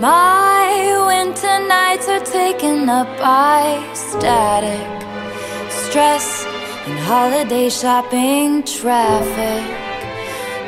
[0.00, 4.86] My winter nights are taken up by static,
[5.68, 6.44] stress,
[6.86, 9.64] and holiday shopping traffic.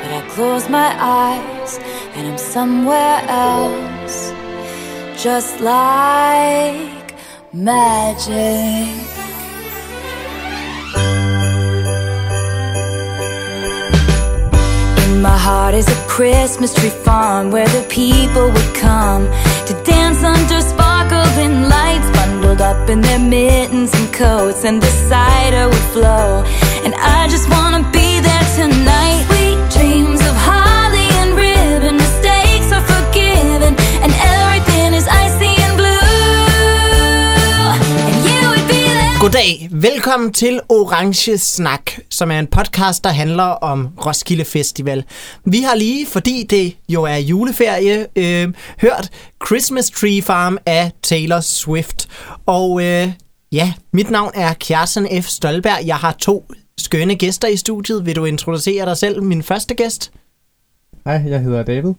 [0.02, 1.78] But I close my eyes
[2.16, 4.32] and I'm somewhere else,
[5.16, 7.14] just like
[7.52, 9.06] magic.
[15.22, 19.24] My heart is a Christmas tree farm where the people would come
[19.64, 25.66] to dance under sparkling lights, bundled up in their mittens and coats, and the cider
[25.66, 26.44] would flow.
[26.84, 29.29] And I just wanna be there tonight.
[39.20, 45.04] Goddag, velkommen til Orange Snak, som er en podcast, der handler om Roskilde Festival.
[45.44, 49.10] Vi har lige, fordi det jo er juleferie, øh, hørt
[49.46, 52.08] Christmas Tree Farm af Taylor Swift.
[52.46, 53.12] Og øh,
[53.52, 55.26] ja, mit navn er Kjarsen F.
[55.26, 55.86] Stolberg.
[55.86, 56.44] Jeg har to
[56.78, 58.06] skønne gæster i studiet.
[58.06, 60.12] Vil du introducere dig selv, min første gæst?
[61.04, 61.92] Hej, jeg hedder David.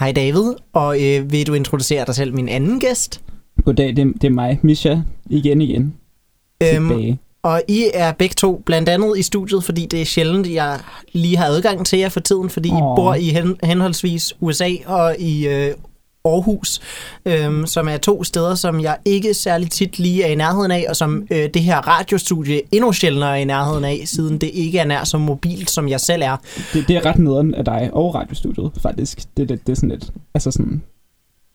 [0.00, 0.54] Hej David.
[0.72, 3.20] Og øh, vil du introducere dig selv, min anden gæst?
[3.64, 4.96] Goddag, det, det er mig, Misha,
[5.30, 5.94] igen igen.
[6.60, 7.18] Tilbage.
[7.42, 10.80] Og I er begge to blandt andet i studiet, fordi det er sjældent, jeg
[11.12, 12.78] lige har adgang til jer for tiden, fordi oh.
[12.78, 15.74] I bor i hen, henholdsvis USA og i øh,
[16.24, 16.80] Aarhus,
[17.26, 20.86] øhm, som er to steder, som jeg ikke særlig tit lige er i nærheden af,
[20.88, 24.78] og som øh, det her radiostudie endnu sjældnere er i nærheden af, siden det ikke
[24.78, 26.36] er nær så mobilt, som jeg selv er.
[26.72, 29.18] Det, det er ret nederen af dig og radiostudiet, faktisk.
[29.36, 30.82] Det, det, det er sådan lidt, altså sådan,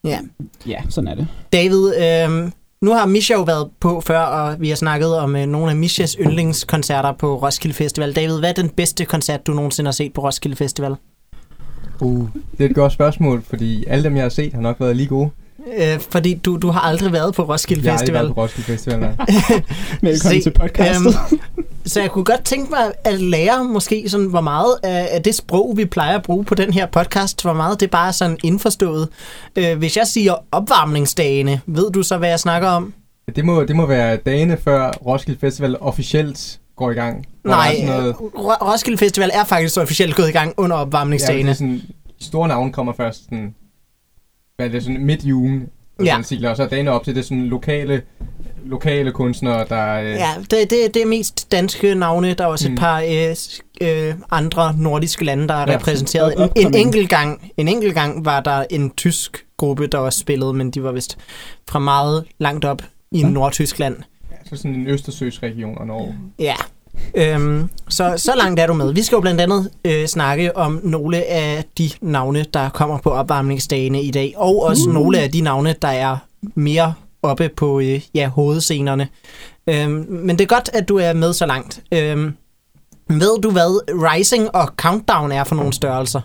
[0.05, 0.19] Ja.
[0.67, 1.27] ja, sådan er det.
[1.53, 2.51] David, øh,
[2.83, 5.75] nu har Misha jo været på før, og vi har snakket om øh, nogle af
[5.77, 8.15] Mishas yndlingskoncerter på Roskilde Festival.
[8.15, 10.95] David, hvad er den bedste koncert, du nogensinde har set på Roskilde Festival?
[11.99, 14.95] Uh, det er et godt spørgsmål, fordi alle dem, jeg har set, har nok været
[14.95, 15.29] lige gode.
[15.77, 18.23] Øh, fordi du, du har aldrig været på Roskilde Jeg har aldrig Festival.
[18.23, 19.11] været på Roskilde Festival, nej.
[20.11, 21.15] Velkommen Se, til podcastet.
[21.85, 25.77] Så jeg kunne godt tænke mig at lære måske sådan, hvor meget af, det sprog,
[25.77, 29.09] vi plejer at bruge på den her podcast, hvor meget det bare er sådan indforstået.
[29.55, 32.93] Øh, hvis jeg siger opvarmningsdagene, ved du så, hvad jeg snakker om?
[33.35, 37.25] Det må, det må være dagene før Roskilde Festival officielt går i gang.
[37.45, 41.49] Nej, noget, Ro- Roskilde Festival er faktisk officielt gået i gang under ja, det opvarmningsdagene.
[41.49, 41.81] er sådan,
[42.21, 43.55] store navne kommer først sådan,
[44.55, 45.61] hvad er det, sådan midt i ugen.
[45.61, 45.67] Og,
[45.99, 46.17] Ja.
[46.31, 46.49] ja.
[46.49, 48.01] og så er dagene op til det sådan lokale,
[48.65, 49.93] lokale kunstnere, der...
[49.93, 52.33] Øh, Ja, det, det, det er mest danske navne.
[52.33, 52.73] Der er også mm.
[52.73, 52.81] et Mm.
[52.81, 52.99] par
[53.81, 56.33] øh, øh, andre nordiske lande, der er Ja, repræsenteret.
[56.55, 60.53] En, en, enkelt gang, en enkelt gang var der en tysk gruppe, der også spillede,
[60.53, 61.17] men de var vist
[61.69, 62.81] fra meget langt op
[63.11, 63.27] i Ja.
[63.29, 63.97] Nordtyskland.
[64.49, 66.15] så sådan en Østersøsregion og Norge.
[66.39, 66.55] Ja.
[67.15, 68.93] Øhm, så, så langt er du med.
[68.93, 73.09] Vi skal jo blandt andet øh, snakke om nogle af de navne, der kommer på
[73.09, 74.93] opvarmningsdagene i dag, og også uh.
[74.93, 76.17] nogle af de navne, der er
[76.55, 79.07] mere oppe på øh, ja, hovedscenerne.
[79.67, 81.81] Øhm, men det er godt, at du er med så langt.
[81.93, 82.33] Øhm,
[83.09, 86.21] ved du, hvad Rising og Countdown er for nogle størrelser?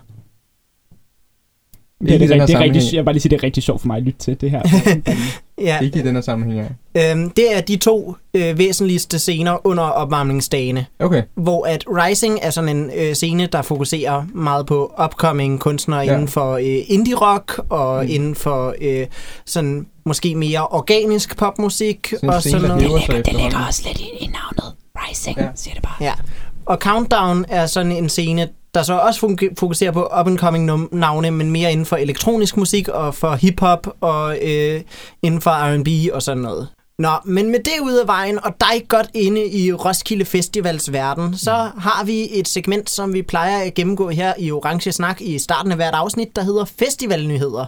[2.01, 3.43] Det, er, det, er, her det er rigtig, jeg vil bare lige sige, det er
[3.43, 4.61] rigtig sjovt for mig at lytte til det her.
[5.61, 7.11] Ja, Ikke i den her sammenhæng, ja.
[7.11, 10.85] øhm, det er de to øh, væsentligste scener under opvarmningsdagene.
[10.99, 15.99] Okay, hvor at Rising er sådan en øh, scene, der fokuserer meget på upcoming kunstnere
[15.99, 16.13] ja.
[16.13, 18.09] Inden for øh, indie-rock og mm.
[18.11, 19.07] Inden for øh,
[19.45, 22.81] sådan måske mere organisk popmusik sådan og sådan noget.
[22.81, 23.59] hæver sig efterhånden.
[23.67, 24.75] også lidt i, i navnet.
[25.09, 25.47] Rising, Ja.
[25.55, 25.95] siger det bare.
[26.01, 26.13] Ja.
[26.69, 31.71] Og Countdown er sådan en scene, der så også fokuserer på up-and-coming navne, men mere
[31.71, 34.81] inden for elektronisk musik og for hip-hop og øh,
[35.23, 36.67] inden for R&B og sådan noget.
[36.99, 41.37] Nå, men med det ud af vejen, og dig godt inde i Roskilde Festivals verden,
[41.37, 45.39] så har vi et segment, som vi plejer at gennemgå her i Orange Snak i
[45.39, 47.65] starten af hvert afsnit, der hedder Festivalnyheder.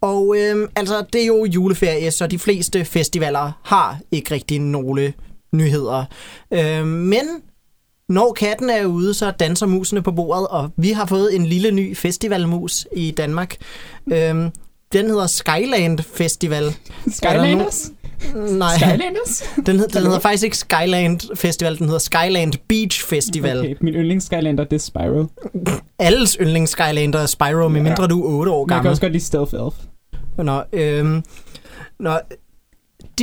[0.00, 5.12] Og øh, altså, det er jo juleferie, så de fleste festivaler har ikke rigtig nogle
[5.52, 6.04] nyheder.
[6.52, 7.42] Øh, men
[8.12, 11.70] når katten er ude, så danser musene på bordet, og vi har fået en lille
[11.70, 13.56] ny festivalmus i Danmark.
[14.12, 14.50] Øhm,
[14.92, 16.74] den hedder Skyland Festival.
[17.10, 17.90] Skylanders?
[18.34, 19.44] Nej, Skylanders?
[19.66, 23.58] den, hed, den hedder faktisk ikke Skyland Festival, den hedder Skyland Beach Festival.
[23.58, 23.74] Okay.
[23.80, 25.26] Min yndlings Skylander, det er Spyro.
[25.98, 28.06] Alles yndlings Skylander er Spyro, medmindre Ja.
[28.08, 28.90] du er 8 år Men jeg kan gammel.
[28.90, 29.74] også godt lide Stealth Elf.
[30.38, 31.22] Nå, øhm,
[32.00, 32.18] nå,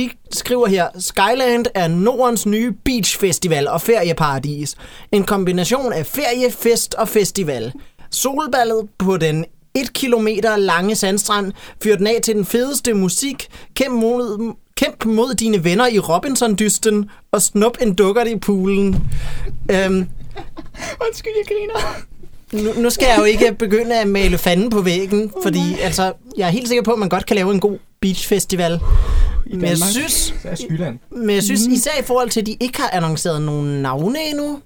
[0.00, 4.76] de skriver her, Skyland er Nordens nye beach festival og ferieparadis.
[5.12, 7.72] En kombination af feriefest og festival.
[8.10, 9.44] Solballet på den
[9.74, 11.52] 1 km lange sandstrand
[11.82, 13.48] fyrer den af til den fedeste musik.
[13.74, 18.96] Kæmp mod, kæmp mod dine venner i Robinson-dysten og snup en dukkert i poolen.
[19.70, 20.08] Øhm,
[21.06, 21.96] Undskyld, jeg griner
[22.52, 26.46] nu, nu skal jeg jo ikke begynde at male fanden på væggen, fordi altså, jeg
[26.46, 28.80] er helt sikker på, at man godt kan lave en god beachfestival.
[29.52, 30.34] Men jeg synes,
[31.10, 34.58] men jeg synes især i forhold til, at de ikke har annonceret nogen navne endnu,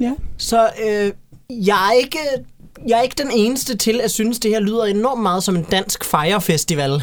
[0.00, 0.12] Ja.
[0.38, 1.12] så øh,
[1.66, 2.18] jeg, er ikke,
[2.88, 5.62] jeg er ikke den eneste til at synes, det her lyder enormt meget som en
[5.70, 7.02] dansk Fire Festival.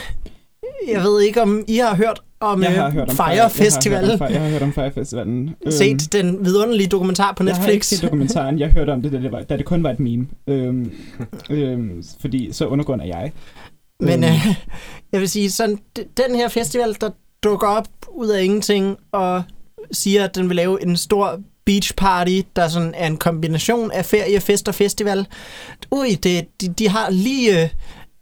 [0.87, 4.05] Jeg ved ikke, om I har hørt om, Jeg har øh, hørt om Fire Festival.
[4.05, 5.49] Jeg har hørt om, Fire- jeg har hørt om Fire Festivalen.
[5.65, 7.85] Øhm, Set den vidunderlige dokumentar på Jeg har ikke Netflix.
[7.85, 8.59] set dokumentaren.
[8.59, 10.27] Jeg hørte om det, da det, var, da det kun var et meme.
[10.47, 10.91] Øhm,
[11.49, 13.31] øhm, fordi så undergrund er jeg.
[13.99, 14.55] Men Øhm, øh,
[15.11, 17.09] jeg vil sige, sådan, den her festival, der
[17.43, 19.43] dukker op ud af ingenting og
[19.91, 24.05] siger, at den vil lave en stor beach party, der sådan er en kombination af
[24.05, 25.27] ferie, fest og festival.
[25.91, 27.69] Ui, det, de, de har lige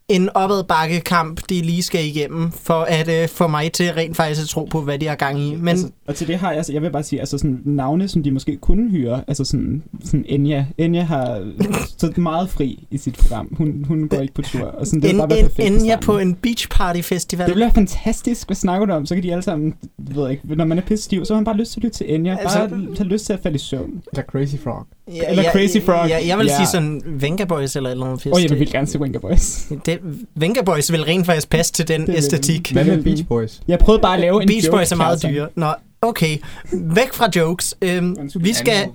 [0.10, 4.48] en opadbakkekamp, de lige skal igennem, for at øh, få mig til rent faktisk at
[4.48, 5.56] tro på, hvad de har gang i.
[5.56, 8.08] Men altså, og til det har jeg, altså, jeg vil bare sige, altså sådan navne,
[8.08, 10.66] som de måske kunne hyre, altså sådan, sådan Enya.
[10.78, 11.52] Enya har
[11.98, 13.56] så meget fri i sit program.
[13.58, 14.66] Hun, hun går ikke på tur.
[14.66, 16.00] Og sådan, det en, bare en, sammen.
[16.06, 17.50] på en beach party festival.
[17.50, 18.48] Det være fantastisk.
[18.48, 19.06] Hvad snakker du om?
[19.06, 19.74] Så kan de alle sammen,
[20.08, 21.84] jeg ved ikke, når man er pisse stiv, så har man bare lyst til at
[21.84, 22.38] lytte til Enya.
[22.40, 24.02] Altså- Bare have lyst til at falde i søvn.
[24.14, 24.88] Eller Crazy Frog.
[25.16, 26.08] Ja, eller ja, Crazy Frog.
[26.10, 26.56] Ja, jeg vil Ja.
[26.56, 28.34] sige sådan Venga Boys eller et eller andet fest.
[28.34, 29.66] Og jeg vil gerne se Winker Boys.
[29.86, 30.00] Det,
[30.36, 32.72] Venga Boys vil rent faktisk passe til den Det æstetik.
[32.72, 33.62] Hvad med Beach Boys?
[33.68, 35.48] Jeg prøvede bare at lave en Beach joke, Boys er meget dyre.
[35.56, 35.68] Nå,
[36.02, 36.38] okay.
[36.74, 37.76] Væk fra jokes.
[37.82, 38.42] Øhm, Undskyld.
[38.44, 38.88] vi, skal,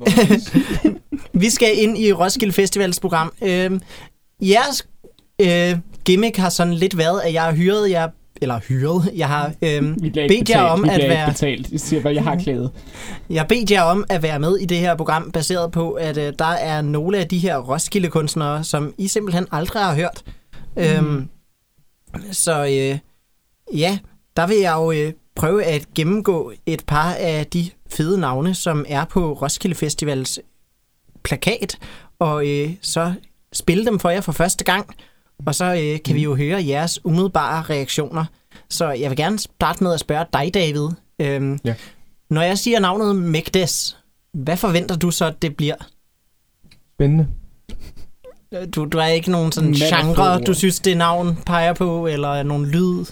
[1.43, 3.33] vi skal ind i Roskilde Festivals program.
[3.43, 3.81] Øhm,
[4.41, 4.87] jeres
[5.41, 8.09] øh, gimmick har sådan lidt været, at jeg har hyret jer
[8.43, 9.11] eller hyret.
[9.15, 10.71] Jeg har øhm, bedt jer betalt.
[10.71, 11.73] om at være betalt.
[11.73, 12.71] Jeg siger bare, jeg har klædet.
[13.31, 16.33] jeg bedt jer om at være med i det her program, baseret på, at øh,
[16.39, 20.23] der er nogle af de her Roskilde-kunstnere, som I simpelthen aldrig har hørt.
[20.77, 20.83] Mm.
[20.83, 21.29] Øhm,
[22.33, 22.99] så øh,
[23.79, 23.99] ja,
[24.37, 28.85] der vil jeg jo øh, prøve at gennemgå et par af de fede navne, som
[28.89, 30.41] er på Roskilde Festivals
[31.25, 31.79] plakat,
[32.19, 33.13] og øh, så
[33.53, 34.95] spille dem for jer for første gang,
[35.47, 38.25] og så øh, kan vi jo høre jeres umiddelbare reaktioner.
[38.69, 40.89] Så jeg vil gerne starte med at spørge dig, David.
[41.19, 41.75] Øhm, Ja.
[42.31, 43.99] Når jeg siger navnet Megdes,
[44.33, 45.75] hvad forventer du så, at det bliver?
[46.95, 47.27] Spændende.
[48.75, 52.67] Du, du er ikke nogen sådan genre, du synes, det navn peger på, eller nogen
[52.67, 53.05] lyd?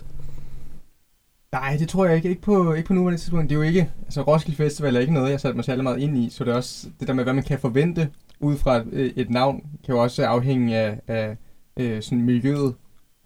[1.53, 2.29] Nej, det tror jeg ikke.
[2.29, 3.51] Ikke på, ikke på nuværende tidspunkt.
[3.51, 3.91] Det er jo ikke...
[4.05, 6.31] Altså, Roskilde Festival er ikke noget, jeg satte mig særlig meget ind i.
[6.31, 8.09] Så det er også det der med, hvad man kan forvente
[8.41, 11.37] ud fra et, øh, et navn, kan jo også afhænge af, af
[11.77, 12.75] øh, sådan miljøet,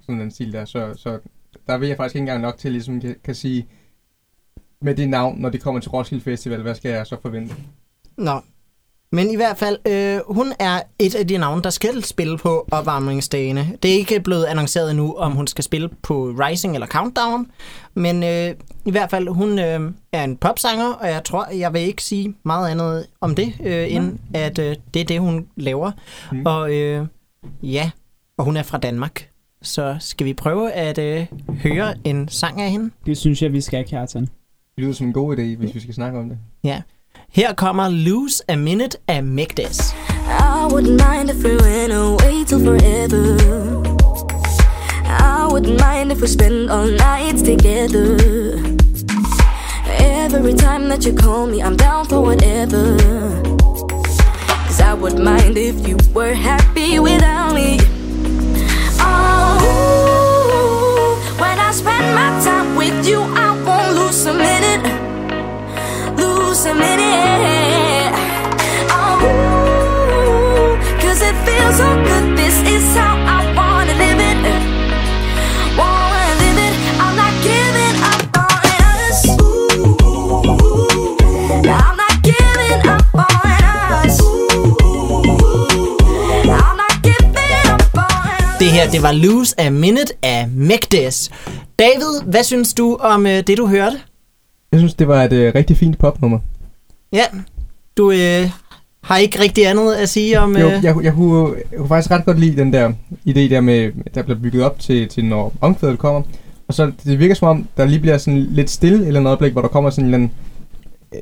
[0.00, 0.64] sådan den stil der.
[0.64, 1.19] Så, så
[1.67, 3.67] der vil jeg faktisk ikke engang nok til, ligesom kan, kan sige,
[4.81, 7.55] med det navn, når det kommer til Roskilde Festival, hvad skal jeg så forvente?
[8.17, 8.41] Nå.
[9.12, 12.69] Men i hvert fald, øh, hun er et af de navne, der skal spille på
[12.70, 13.79] opvarmningsdagene.
[13.82, 17.50] Det er ikke blevet annonceret endnu, om hun skal spille på Rising eller Countdown.
[17.94, 18.55] Men øh,
[18.85, 22.35] i hvert fald, hun øh, er en popsanger, og jeg tror, jeg vil ikke sige
[22.44, 25.90] meget andet om det, øh, end at øh, det er det, hun laver.
[26.32, 26.47] Mm.
[26.47, 27.06] Og øh,
[27.62, 27.90] ja,
[28.39, 29.29] og hun er fra Danmark.
[29.63, 31.27] Så skal vi prøve at øh,
[31.63, 32.91] høre en sang af hende?
[33.07, 34.23] Det synes jeg, vi skal, Kjartan.
[34.23, 34.31] Det
[34.77, 36.39] lyder som en god idé, hvis vi skal snakke om det.
[37.35, 39.95] Her kommer Lose a Minute af Megdes.
[40.29, 43.25] I wouldn't mind if we went away till forever.
[45.09, 48.19] I wouldn't mind if we spent all nights together.
[50.35, 52.85] Every time that you call me, I'm down for whatever.
[54.67, 57.94] Cause I would mind if you were happy without me.
[62.14, 64.85] My time with you, I won't lose a minute.
[66.16, 68.14] Lose a minute.
[68.90, 72.25] Oh, cause it feels so good.
[72.38, 73.24] This is how
[88.75, 91.31] her, det var Lose a Minute af Megdes.
[91.78, 93.97] David, hvad synes du om øh, det, du hørte?
[94.73, 96.38] Jeg synes, det var et øh, rigtig fint popnummer.
[97.12, 97.25] Ja,
[97.97, 98.50] du øh,
[99.02, 100.57] har ikke rigtig andet at sige om...
[100.57, 102.93] Jo, Øh, jeg, jeg, kunne, jeg kunne faktisk ret godt lide den der
[103.28, 106.23] idé der med, der bliver bygget op til, til når omkvædet kommer.
[106.69, 109.52] Og så det virker som om, der lige bliver sådan lidt stille eller noget øjeblik,
[109.52, 110.31] hvor der kommer sådan en eller anden,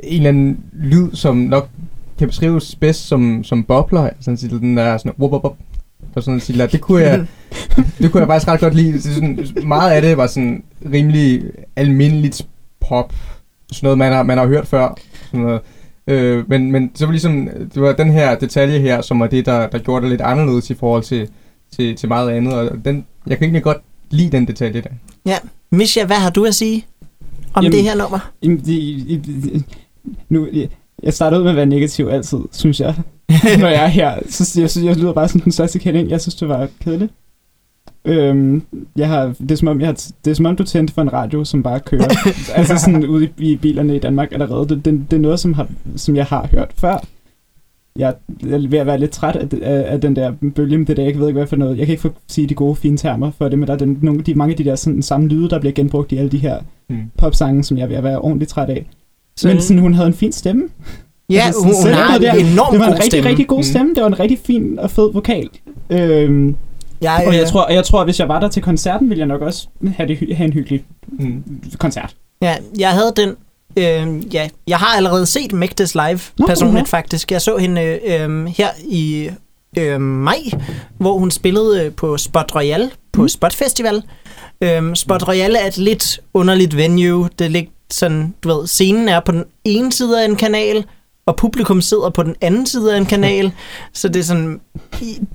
[0.02, 1.68] en eller anden lyd, som nok
[2.18, 4.10] kan beskrives bedst som, som bobler.
[4.20, 5.56] Sådan til den der sådan, wup, wup, wup,
[6.16, 6.48] noget.
[6.48, 6.66] der.
[6.66, 7.26] Det kunne jeg,
[7.98, 8.92] det kunne jeg faktisk ret godt lide.
[8.92, 11.42] Det sådan, meget af det var sådan rimelig
[11.76, 12.46] almindeligt
[12.80, 13.12] pop.
[13.72, 14.96] Sådan noget, man har, man har hørt før.
[15.26, 15.60] Sådan noget.
[16.06, 19.46] Øh, men, men så var ligesom, det var den her detalje her, som var det,
[19.46, 21.28] der, der gjorde det lidt anderledes i forhold til,
[21.76, 22.54] til, til meget andet.
[22.54, 23.78] Og den, jeg kan egentlig godt
[24.10, 24.88] lide den detalje der.
[25.26, 25.36] ja.
[25.70, 26.86] Misha, hvad har du at sige
[27.54, 28.30] om Jamen- det her nummer?
[28.42, 29.20] Jamen, det- i-
[29.54, 29.62] i-
[30.28, 30.48] nu,
[31.02, 32.94] jeg starter ud med at være negativ altid, synes jeg.
[33.60, 34.18] når jeg er her.
[34.28, 36.10] Så jeg synes, jeg lyder bare som den største kending.
[36.10, 37.12] Jeg synes, det var kedeligt.
[38.04, 38.62] Øhm,
[38.96, 41.02] jeg har, det, er som om, jeg har, det er som om, du tændte for
[41.02, 42.08] en radio, som bare kører.
[42.58, 44.68] altså sådan ude i, i bilerne i Danmark allerede.
[44.68, 47.04] Det, det, det er noget, som, har, som jeg har hørt før.
[47.96, 50.96] Jeg er ved at være lidt træt af, af, af den der bølge med det
[50.96, 51.02] der.
[51.02, 51.78] Jeg ved ikke, hvad for noget.
[51.78, 53.98] Jeg kan ikke få sige de gode, fine termer for det, men der er den,
[54.02, 56.38] nogle, de, mange af de der sådan, samme lyde, der bliver genbrugt i alle de
[56.38, 56.58] her
[56.88, 56.96] Mm.
[57.18, 58.86] popsange, som jeg er ved at være ordentligt træt af.
[59.36, 60.68] Så, Men sådan, hun havde en fin stemme.
[61.32, 63.28] Ja, altså, hun, hun har selve en enormt Det var en god rigtig, stemme.
[63.28, 63.62] rigtig god Mm.
[63.62, 63.94] stemme.
[63.94, 65.48] Det var en rigtig fin og fed vokal.
[65.90, 66.56] Øhm,
[67.02, 69.26] Jeg, og jeg tror, jeg tror, at hvis jeg var der til koncerten, ville jeg
[69.28, 71.42] nok også have, det, have en hyggelig Mm.
[71.78, 72.14] koncert.
[72.42, 73.28] Ja, jeg havde den...
[73.78, 76.96] Øh, ja, jeg har allerede set Megdes live Nå, personligt ja.
[76.98, 77.32] faktisk.
[77.32, 79.28] Jeg så hende øh, her i
[79.78, 80.38] øh, maj,
[80.98, 83.28] hvor hun spillede øh, på Spot Royal på Mm.
[83.28, 84.02] Spot Festival.
[84.60, 87.28] Øh, Spot Royal er et lidt underligt venue.
[87.38, 90.84] Det er lidt sådan, du ved, scenen er på den ene side af en kanal,
[91.26, 93.52] og publikum sidder på den anden side af en kanal.
[93.92, 94.60] Så det er sådan,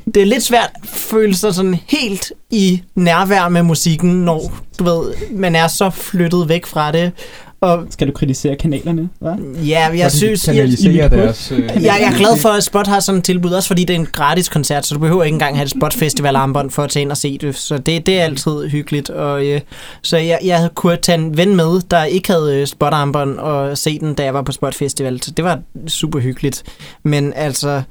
[0.05, 4.83] det er lidt svært at føle sig sådan helt i nærvær med musikken, når du
[4.83, 7.11] ved, man er så flyttet væk fra det.
[7.61, 9.09] Og Skal du kritisere kanalerne?
[9.19, 9.35] Hva?
[9.65, 11.09] ja, jeg synes, jeg, hoved.
[11.09, 11.51] deres...
[11.51, 13.95] Øh, jeg, jeg er glad for, at Spot har sådan et tilbud, også fordi det
[13.95, 16.83] er en gratis koncert, så du behøver ikke engang have et Spot Festival armbånd for
[16.83, 17.55] at tage ind og se det.
[17.55, 19.09] Så det, det er altid hyggeligt.
[19.09, 19.61] Og, øh,
[20.01, 23.77] så jeg, jeg kunne tage en ven med, der ikke havde øh, Spot armbånd og
[23.77, 25.21] se den, da jeg var på Spot Festival.
[25.21, 26.63] Så det var super hyggeligt.
[27.03, 27.81] Men altså,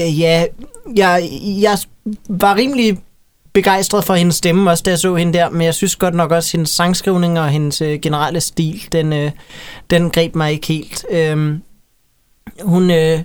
[0.00, 0.44] øh, ja,
[0.96, 1.78] jeg, jeg
[2.28, 2.98] var rimelig
[3.58, 6.30] begejstret for hendes stemme, også da jeg så hende der, men jeg synes godt nok
[6.30, 9.30] også, hendes sangskrivning og hendes øh, generelle stil, den, øh,
[9.90, 11.06] den greb mig ikke helt.
[11.10, 11.62] Øhm,
[12.62, 12.90] hun...
[12.90, 13.20] Øh,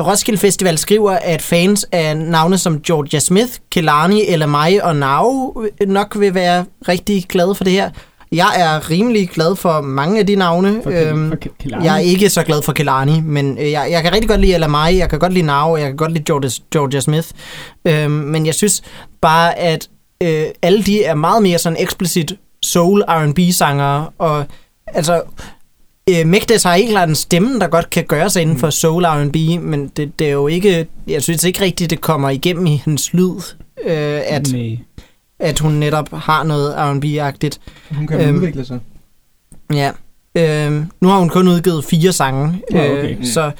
[0.00, 5.62] Roskilde Festival skriver, at fans af navne som Georgia Smith, Kelani eller mig og Nao
[5.80, 7.90] øh, nok vil være rigtig glade for det her.
[8.32, 10.80] Jeg er rimelig glad for mange af de navne.
[10.82, 11.84] For, Øhm, for Kelani?
[11.84, 14.54] jeg er ikke så glad for Kelani, men øh, jeg, jeg kan rigtig godt lide
[14.54, 17.28] Elamai, jeg kan godt lide og jeg kan godt lide Georgia, Georgia Smith.
[17.84, 18.82] Øhm, men jeg synes
[19.20, 19.88] bare, at
[20.22, 22.32] øh, alle de er meget mere sådan eksplicit
[22.62, 24.44] soul R&B sanger og
[24.86, 25.22] altså
[26.10, 29.04] øh, Megdes har ikke klart en stemme, der godt kan gøre sig inden for soul
[29.04, 32.82] R&B, men det, det er jo ikke, jeg synes ikke rigtigt, det kommer igennem i
[32.84, 33.54] hendes lyd,
[33.84, 34.78] øh, at, Nej.
[35.40, 37.58] At hun netop har noget R&B-agtigt.
[37.90, 38.78] Hun kan Øhm, udvikle sig.
[39.72, 39.90] Ja.
[40.34, 43.18] Øh, nu har hun kun udgivet fire sange, Nå, okay.
[43.18, 43.50] øh, så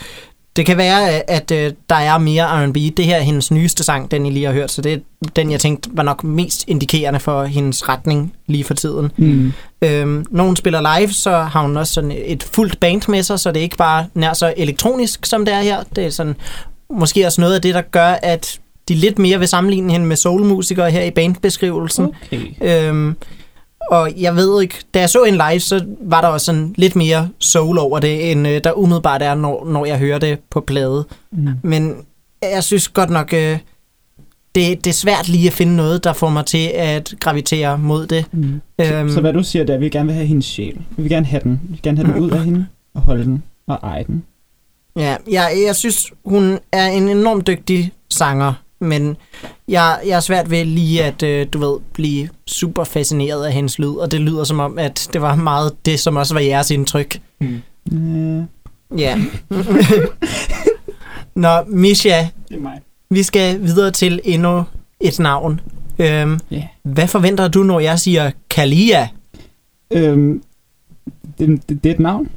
[0.57, 2.75] det kan være, at, at øh, der er mere R&B.
[2.97, 4.99] Det her er hendes nyeste sang, den I lige har hørt, så det er
[5.37, 9.11] den, jeg tænkte var nok mest indikerende for hendes retning lige for tiden.
[9.17, 9.53] Mm.
[9.83, 13.41] Øhm, når hun spiller live, så har hun også sådan et fuldt band med sig,
[13.41, 15.83] så det er ikke bare nær så elektronisk, som det er her.
[15.97, 16.37] Det er sådan
[16.91, 20.17] måske også noget af det, der gør, at de lidt mere vil sammenligne hende med
[20.17, 22.05] soulmusikere her i bandbeskrivelsen.
[22.05, 22.47] Okay.
[22.61, 23.17] Øhm,
[23.91, 26.97] og jeg ved ikke, da jeg så en live, så var der også sådan lidt
[26.97, 30.61] mere soul over det, end øh, der umiddelbart er, når, når jeg hører det på
[30.61, 31.07] plade.
[31.33, 31.49] Mm.
[31.63, 31.97] Men
[32.43, 33.59] jeg synes godt nok, øh,
[34.55, 38.07] det, det er svært lige at finde noget, der får mig til at gravitere mod
[38.07, 38.25] det.
[38.33, 38.61] Mm.
[38.81, 39.09] Øhm.
[39.09, 40.77] Så, så hvad du siger, det er, at vi gerne vil have hendes sjæl.
[40.97, 41.61] Vi vil gerne have den.
[41.63, 44.25] Vi vil gerne have den ud af hende, og holde den, og eje den.
[44.97, 49.17] Ja, jeg, jeg synes, hun er en enormt dygtig sanger, men
[49.69, 53.79] jeg, jeg er svært ved lige at, øh, du ved, blive super fascineret af hendes
[53.79, 56.71] lyd, og det lyder som om, at det var meget det, som også var jeres
[56.71, 57.21] indtryk.
[57.91, 58.43] Mm.
[58.99, 59.19] Ja.
[61.35, 62.81] Nå, Misha, det er mig.
[63.11, 64.65] vi skal videre til endnu
[65.01, 65.61] et navn.
[65.99, 66.69] Øhm, Ja.
[66.83, 69.09] hvad forventer du, når jeg siger Kalia?
[69.91, 70.43] Øhm,
[71.39, 72.29] det, det, det er et navn.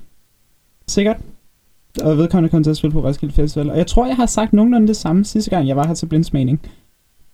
[0.88, 1.18] Sikkert.
[2.02, 3.70] Og vedkommende kommer til at spille på Roskilde Festival.
[3.70, 6.06] Og jeg tror, jeg har sagt nogenlunde det samme sidste gang, jeg var her til
[6.06, 6.60] blindsmagning.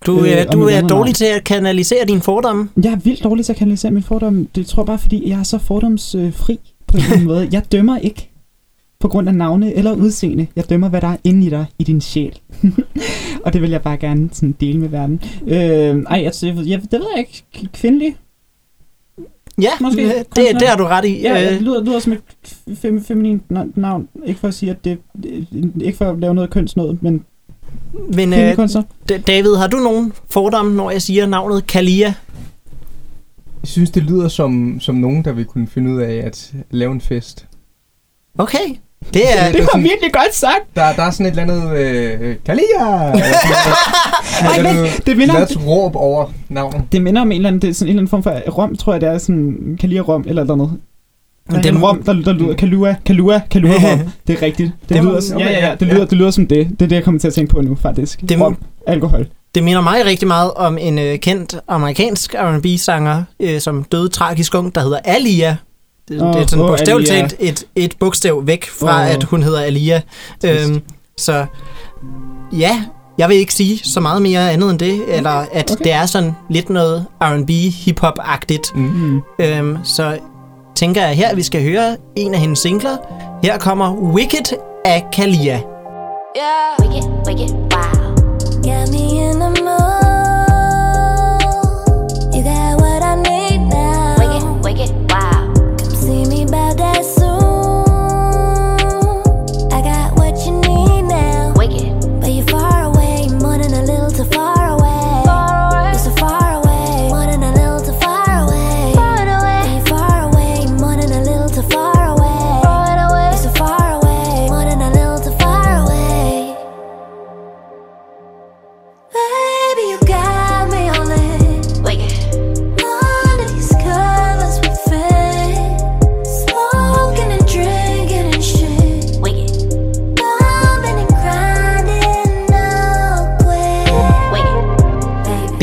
[0.06, 1.14] Du, Øh, øh, du er dårlig navn.
[1.14, 2.70] til at kanalisere dine fordomme.
[2.84, 4.48] Jeg er vildt dårlig til at kanalisere min fordom.
[4.56, 7.50] Det tror jeg bare, fordi jeg er så fordomsfri på en måde.
[7.52, 8.30] Jeg dømmer ikke
[9.00, 10.48] på grund af navne eller udseende.
[10.56, 12.40] Jeg dømmer, hvad der er inde i dig, i din sjæl.
[13.46, 15.22] og det vil jeg bare gerne sådan dele med verden.
[15.48, 17.44] Øh, ej, jeg, jeg, jeg, det ved jeg ikke.
[17.74, 18.16] Kvindelig?
[19.62, 20.52] Ja, Måske det, kunstner.
[20.52, 21.22] det, det har du ret i.
[21.22, 22.22] Ja, Øh, det lyder, lyder som et
[22.78, 23.42] fem, feminin
[23.76, 24.08] navn.
[24.26, 24.98] Ikke for at sige, at det...
[25.82, 27.26] Ikke for at lave noget kønsnået, men
[28.14, 28.58] men øh,
[29.28, 32.14] David, har du nogen fordomme, når jeg siger navnet Kalia?
[33.62, 36.92] Jeg synes, det lyder som, som nogen, der vil kunne finde ud af at lave
[36.92, 37.48] en fest.
[38.38, 38.76] Okay,
[39.14, 39.52] det er...
[39.52, 40.76] Det sådan- virkelig godt sagt.
[40.76, 41.78] Der, der er sådan et eller andet...
[41.78, 42.64] Øh, Kalia!
[44.42, 46.82] Ej, men det minder, Der er et råb over navnet.
[46.92, 48.76] det minder om en eller anden, det er sådan en eller anden form for rom,
[48.76, 50.72] tror jeg, det er sådan, kan lide rom eller noget.
[51.52, 54.00] Der er Dem- en rom, der, der lyder Kalua, Kalua, Kalua rom.
[54.28, 54.72] Det er rigtigt.
[54.90, 55.94] Det Dem- lyder, sådan- ja, ja, ja, det ja.
[55.94, 56.68] lyder, det lyder som det.
[56.70, 58.22] Det er det, jeg kommer til at tænke på nu, faktisk.
[58.30, 59.28] Dem- Rom, alkohol.
[59.56, 64.56] Det minder mig rigtig meget om en øh, kendt amerikansk R&B-sanger, øh, som døde tragisk
[64.56, 65.56] ung, der hedder Alia.
[66.10, 69.10] Det, Åh, det er sådan åh, bogstaveligt talt et, et bogstav væk fra, Åh.
[69.14, 70.02] at hun hedder Alia.
[70.42, 70.70] Trist.
[70.70, 70.82] Øhm,
[71.18, 71.46] Så
[72.52, 72.84] ja,
[73.18, 75.62] jeg vil ikke sige så meget mere andet end det, eller at okay.
[75.74, 75.84] okay.
[75.84, 77.50] det er sådan lidt noget R&B,
[77.86, 78.76] hip-hop-agtigt.
[78.76, 79.22] Mm.
[79.40, 80.18] Øhm, så
[80.76, 82.98] tænker jeg her, at vi skal høre en af hendes singler.
[83.44, 85.62] Her kommer Wicked af Kalia.
[86.38, 86.80] Yeah.
[86.80, 88.16] Wicked, wicked, wow.
[88.64, 89.77] Got me in the mood.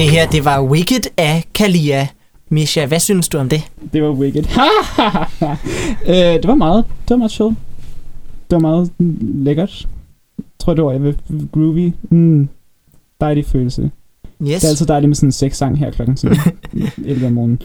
[0.04, 2.06] Det her, det var Wicked af Kalia.
[2.49, 3.62] Misha, hvad synes du om det?
[3.92, 4.44] Det var wicked.
[6.08, 7.49] øh, det var meget, det var meget chill.
[8.50, 8.90] Det var meget
[9.44, 9.87] lækkert.
[10.38, 11.14] Jeg tror, det var
[11.52, 11.92] groovy.
[12.11, 12.49] Mm,
[13.20, 13.90] dejlig følelse.
[14.42, 14.61] Yes.
[14.61, 16.37] Det er altid dejligt med sådan en sex sang her klokken sådan
[17.06, 17.62] 11 om morgenen.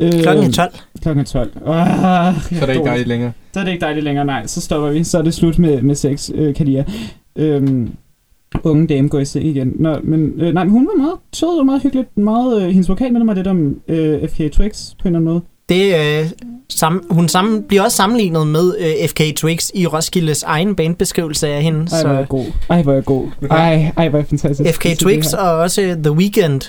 [0.00, 0.72] Øh, Klokken er 12.
[1.02, 1.50] Klokken er 12.
[1.56, 3.32] Uh, Så er det ikke dejligt længere.
[3.52, 4.46] Så er det ikke dejligt længere, nej.
[4.46, 5.04] Så stopper vi.
[5.04, 6.84] Så er det slut med, med sex, øh, Kalia.
[7.36, 7.94] Øhm,
[8.62, 9.72] unge dame går i seng igen.
[9.78, 12.18] Nå, men, øh, nej, men hun var meget sød og meget hyggeligt.
[12.18, 15.24] Meget, øh, hendes vokal minder mig lidt om øh, FK Twix på en eller anden
[15.24, 15.40] måde.
[15.68, 16.30] Det, øh,
[16.68, 21.62] sam, hun sammen, bliver også sammenlignet med øh, FK Twix i Roskildes egen bandbeskrivelse af
[21.62, 21.78] hende.
[21.92, 22.44] Ej, hvor er jeg Så god.
[22.70, 23.26] Ej, hvor er jeg god.
[23.50, 24.74] Ej, ej, hvor er fantastisk.
[24.74, 26.60] FK Det er det Twix og også The Weeknd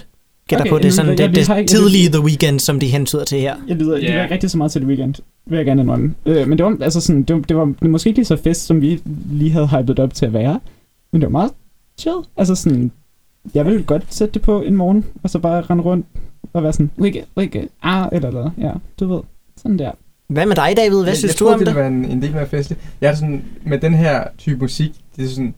[0.48, 0.77] gætter Okay, på.
[0.77, 2.88] Det er sådan jeg- det, jeg- det, jeg har ikke- tidlige The Weeknd, som de
[2.88, 3.56] hentyder til her.
[3.68, 4.13] Jeg lyder, yeah.
[4.13, 5.13] det var rigtig så meget til det weekend,
[5.48, 6.13] vil jeg gerne indrømme.
[6.25, 8.65] Øh, men det var, altså sådan, det, var, det var måske ikke lige så fest,
[8.65, 9.01] som vi
[9.32, 10.60] lige havde hypet op til at være.
[11.13, 11.51] Men det var meget
[11.98, 12.16] chill.
[12.38, 12.92] Altså sådan,
[13.54, 16.06] jeg ville godt sætte det på en morgen, og så bare rende rundt
[16.54, 19.22] og være sådan, wicked, wicked, ah, eller eller, ja, du ved,
[19.58, 19.92] sådan der.
[20.28, 20.98] Hvad med dig, David?
[20.98, 21.67] Hvad jeg, synes jeg du tror, om det?
[21.67, 21.76] det?
[21.76, 22.82] ville være en, en del mere festligt.
[23.02, 25.54] Jeg er sådan, med den her type musik, det er sådan,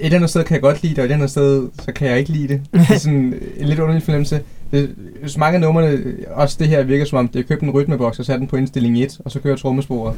[0.00, 1.92] et eller andet sted kan jeg godt lide det, og et eller andet sted, så
[1.92, 2.62] kan jeg ikke lide det.
[2.72, 4.42] Det er sådan en lidt underlig fornemmelse.
[4.70, 4.94] Det,
[5.26, 8.18] så mange af numrene, også det her virker som om, det er købt en rytmeboks
[8.18, 10.16] og sat den på indstilling 1, og så kører trommesporet.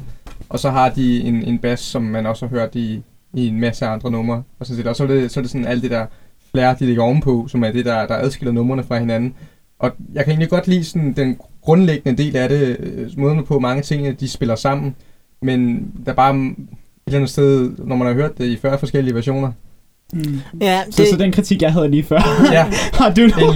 [0.48, 3.02] Og så har de en, en bass, som man også har hørt i,
[3.34, 4.42] i en masse andre numre.
[4.60, 6.06] Og så, og så, er det, så er det sådan alt det der
[6.54, 9.34] flere, de ligger ovenpå, som er det, der, der adskiller numrene fra hinanden.
[9.78, 13.58] Og jeg kan egentlig godt lide sådan den grundlæggende del af det, øh, måden på
[13.58, 14.96] mange ting, de spiller sammen.
[15.42, 16.56] Men der er bare et
[17.06, 19.52] eller andet sted, når man har hørt det i 40 forskellige versioner.
[20.12, 20.40] Mm.
[20.60, 20.94] Ja, Det...
[20.94, 22.64] Så, så den kritik, jeg havde lige før, Ja,
[22.98, 23.54] har du nu?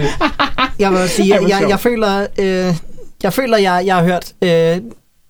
[0.79, 2.75] jeg vil sige, jeg, jeg, jeg føler, øh,
[3.23, 4.81] jeg føler, jeg, jeg har hørt øh,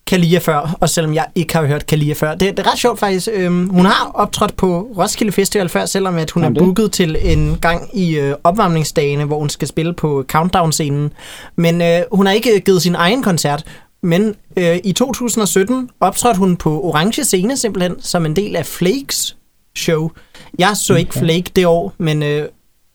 [0.07, 2.35] Kalia før, og selvom jeg ikke har hørt Kalia før.
[2.35, 3.29] Det, det er ret sjovt faktisk.
[3.33, 6.66] Øh, hun har optrådt på Roskilde Festival før, selvom at hun Jamen er det.
[6.66, 11.12] booket til en gang i øh, opvarmningsdagene, hvor hun skal spille på Countdown-scenen.
[11.57, 13.64] Men øh, hun har ikke givet sin egen koncert.
[14.03, 19.37] Men øh, i 2017 optrådte hun på Orange Scene simpelthen, som en del af Flakes
[19.77, 20.11] show.
[20.59, 21.21] Jeg så ikke Okay.
[21.21, 22.49] Flake det år, men øh,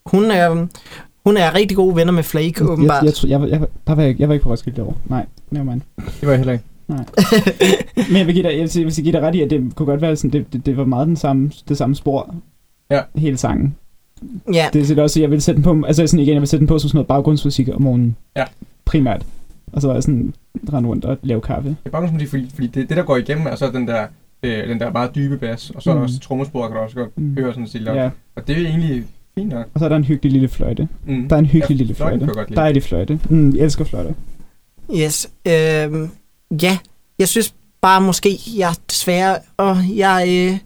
[0.05, 0.67] hun er...
[1.25, 2.97] Hun er rigtig gode venner med Flake, åbenbart.
[3.03, 4.97] Jeg, jeg, tror- jeg, jeg, der var jeg, jeg var ikke på Roskilde det år.
[5.05, 5.81] Nej, nevermind.
[5.97, 6.65] Det var jeg heller ikke.
[8.09, 9.75] Men jeg vil give dig, jeg vil, jeg vil give dig ret i, at det
[9.75, 12.35] kunne godt være sådan, det, det, det var meget den samme, det samme spor.
[12.91, 13.01] Ja.
[13.15, 13.75] Hele sangen.
[14.53, 16.59] Ja, Det er også, jeg vil sætte den på, altså sådan igen, jeg vil sætte
[16.61, 18.15] den på som sådan noget baggrundsmusik om morgenen.
[18.35, 18.43] Ja.
[18.85, 19.25] Primært.
[19.73, 20.33] Og så var jeg sådan,
[20.73, 21.69] rende rundt og lave kaffe.
[21.69, 24.05] Det er baggrundsmusik, fordi, fordi det, det, der går igennem, er så den der,
[24.43, 26.03] øh, den der meget dybe bas, og så er der Mm.
[26.03, 27.33] også trommespor, kan du også godt Mm.
[27.37, 27.91] høre sådan stille.
[27.93, 28.09] Ja.
[28.35, 29.03] Og det er egentlig
[29.37, 29.65] fint nok.
[29.73, 30.87] Og så er der en hyggelig lille fløjte.
[31.05, 31.27] Mm.
[31.29, 32.25] Der er en hyggelig Ja, lille fløjte.
[32.25, 32.59] godt lide.
[32.59, 33.19] Dejlig fløjte.
[33.29, 34.15] Mm, jeg elsker fløjte.
[34.97, 35.29] yes.
[35.47, 36.09] Øhm,
[36.61, 36.77] ja,
[37.19, 39.37] jeg synes bare måske, jeg desværre...
[39.57, 40.57] Og jeg, øh,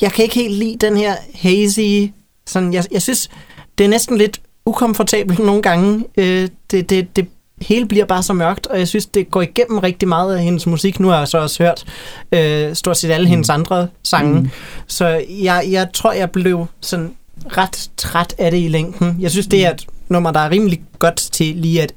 [0.00, 2.12] jeg kan ikke helt lide den her hazy...
[2.46, 3.30] Sådan, jeg, jeg synes,
[3.78, 6.04] det er næsten lidt ukomfortabelt nogle gange.
[6.16, 7.28] Øh, det, det, det
[7.60, 10.66] hele bliver bare så mørkt, og jeg synes, det går igennem rigtig meget af hendes
[10.66, 11.00] musik.
[11.00, 11.84] Nu har jeg så også hørt
[12.32, 14.40] øh, stort set alle hendes andre sange.
[14.40, 14.50] Mm.
[14.86, 17.14] Så jeg, jeg tror, jeg blev sådan
[17.46, 19.16] ret træt af det i længden.
[19.20, 21.92] Jeg synes, det er et nummer, der er rimelig godt til lige at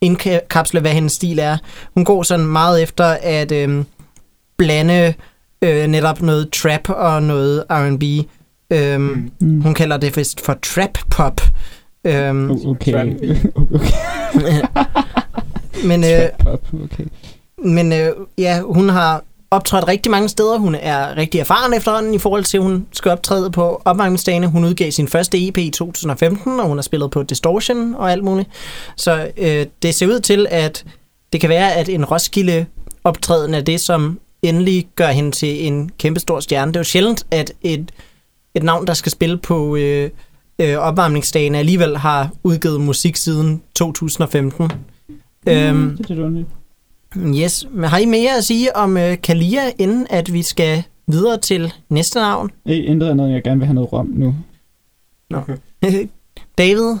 [0.00, 1.56] indkapsle, hvad hendes stil er.
[1.94, 3.84] Hun går sådan meget efter at øhm,
[4.58, 5.14] blande
[5.62, 8.02] øh, netop noget trap og noget R&B.
[8.72, 9.30] Øhm, Mm.
[9.40, 9.60] Mm.
[9.60, 11.40] Hun kalder det vist for trap pop.
[12.04, 12.94] Øhm, Oh, okay.
[13.56, 14.62] Okay.
[15.84, 16.28] men øh.
[16.84, 17.04] Okay.
[17.64, 20.58] Men øh, ja, hun har optrådt rigtig mange steder.
[20.58, 24.46] Hun er rigtig erfaren efterhånden i forhold til, at hun skal optræde på opvarmningsdagene.
[24.46, 28.24] Hun udgav sin første EP i 2015, og hun har spillet på Distortion og alt
[28.24, 28.48] muligt.
[28.96, 30.84] Så øh, det ser ud til, at
[31.32, 32.66] det kan være, at en Roskilde
[33.04, 36.72] optræden er det, som endelig gør hende til en kæmpestor stjerne.
[36.72, 37.92] Det er jo sjældent, at et,
[38.54, 40.10] et navn, der skal spille på øh,
[40.58, 44.64] øh, opvarmningsdagen, alligevel har udgivet musik siden 2015.
[44.64, 44.72] Mm.
[45.52, 46.48] Øhm, Det er lidt underligt.
[47.16, 51.38] Yes, men har I mere at sige om øh, Kalia, inden at vi skal videre
[51.38, 52.50] til næste navn?
[52.66, 54.34] Ej, intet andet, jeg gerne vil have noget rom nu.
[56.58, 56.96] David,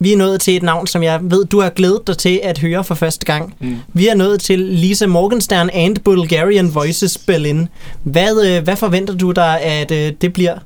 [0.00, 2.58] vi er nået til et navn, som jeg ved, du har glædet dig til at
[2.58, 3.54] høre for første gang.
[3.60, 3.76] Mm.
[3.92, 7.68] Vi er nået til Lisa Morgenstern and Bulgarian Voices Berlin.
[8.02, 10.58] Hvad, øh, hvad forventer du dig, at øh, det bliver?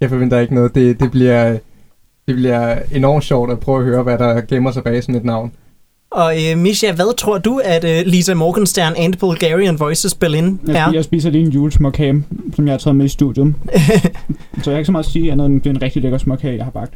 [0.00, 0.74] Jeg forventer ikke noget.
[0.74, 1.58] Det, det, bliver,
[2.28, 5.24] det bliver enormt sjovt at prøve at høre, hvad der gemmer sig bag sådan et
[5.24, 5.52] navn.
[6.16, 10.92] Og øh, Misha, hvad tror du, at øh, Lisa Morgenstern and Bulgarian Voices Berlin er?
[10.92, 12.24] jeg spiser lige en julesmåkage,
[12.54, 13.54] som jeg har taget med i studiet.
[14.62, 16.56] så jeg kan ikke så meget sige andet, end det er en rigtig lækker småkage,
[16.56, 16.94] jeg har bagt.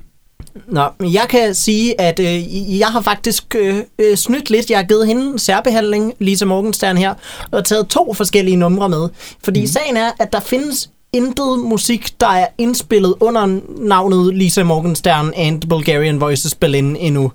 [0.69, 4.71] Nå, men jeg kan sige, at øh, jeg har faktisk øh, øh, snydt lidt.
[4.71, 7.15] Jeg har givet hende en særbehandling, Lisa Morgenstern her,
[7.51, 9.09] og taget to forskellige numre med.
[9.45, 9.67] Fordi mm.
[9.67, 15.63] sagen er, at der findes intet musik, der er indspillet under navnet Lisa Morgenstern and
[15.69, 17.33] Bulgarian Voices Berlin endnu.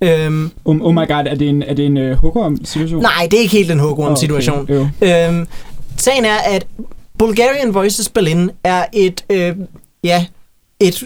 [0.00, 3.02] Øhm, Oh, oh my god, er det en, er det en uh, hugorm-situation?
[3.02, 4.58] nej, det er ikke helt en hugorm-situation.
[4.60, 4.74] Okay.
[4.74, 4.88] Jo.
[5.28, 5.46] Øhm,
[5.96, 6.66] sagen er, at
[7.18, 9.56] Bulgarian Voices Berlin er et, øh,
[10.04, 10.26] ja,
[10.80, 11.04] et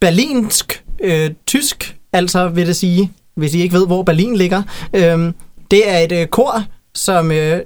[0.00, 4.62] berlinsk øh, tysk, altså vil det sige, hvis I ikke ved, hvor Berlin ligger.
[4.94, 5.34] Øhm,
[5.70, 6.62] det er et øh, kor,
[6.94, 7.60] som øh,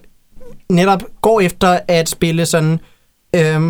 [0.69, 2.81] netop går efter at spille sådan
[3.37, 3.61] øh,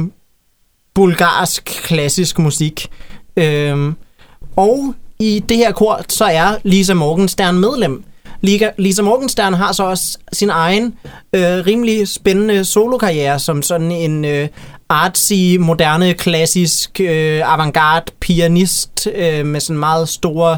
[0.95, 2.89] bulgarsk klassisk musik.
[3.37, 3.95] Øhm,
[4.57, 8.05] og i det her kor, så er Lisa Morgenstern medlem.
[8.47, 10.95] Liga- Lisa Morgenstern har så også sin egen
[11.33, 14.49] øh, rimelig spændende solokarriere som sådan en øh,
[14.89, 20.57] artsy, moderne, klassisk, øh, avantgarde pianist øh, med sådan meget store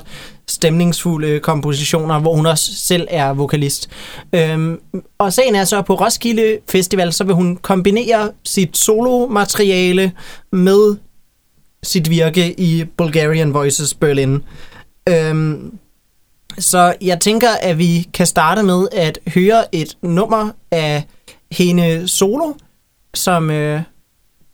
[0.48, 3.88] stemningsfulde kompositioner, hvor hun også selv er vokalist.
[4.32, 4.78] Øhm,
[5.18, 10.12] og sagen er så, på Roskilde Festival, så vil hun kombinere sit solomateriale
[10.52, 10.96] med
[11.84, 14.42] sit virke i Bulgarian Voices Berlin.
[15.08, 15.78] Øhm,
[16.58, 21.04] så jeg tænker, at vi kan starte med at høre et nummer af
[21.52, 22.52] hende solo,
[23.14, 23.82] som øh,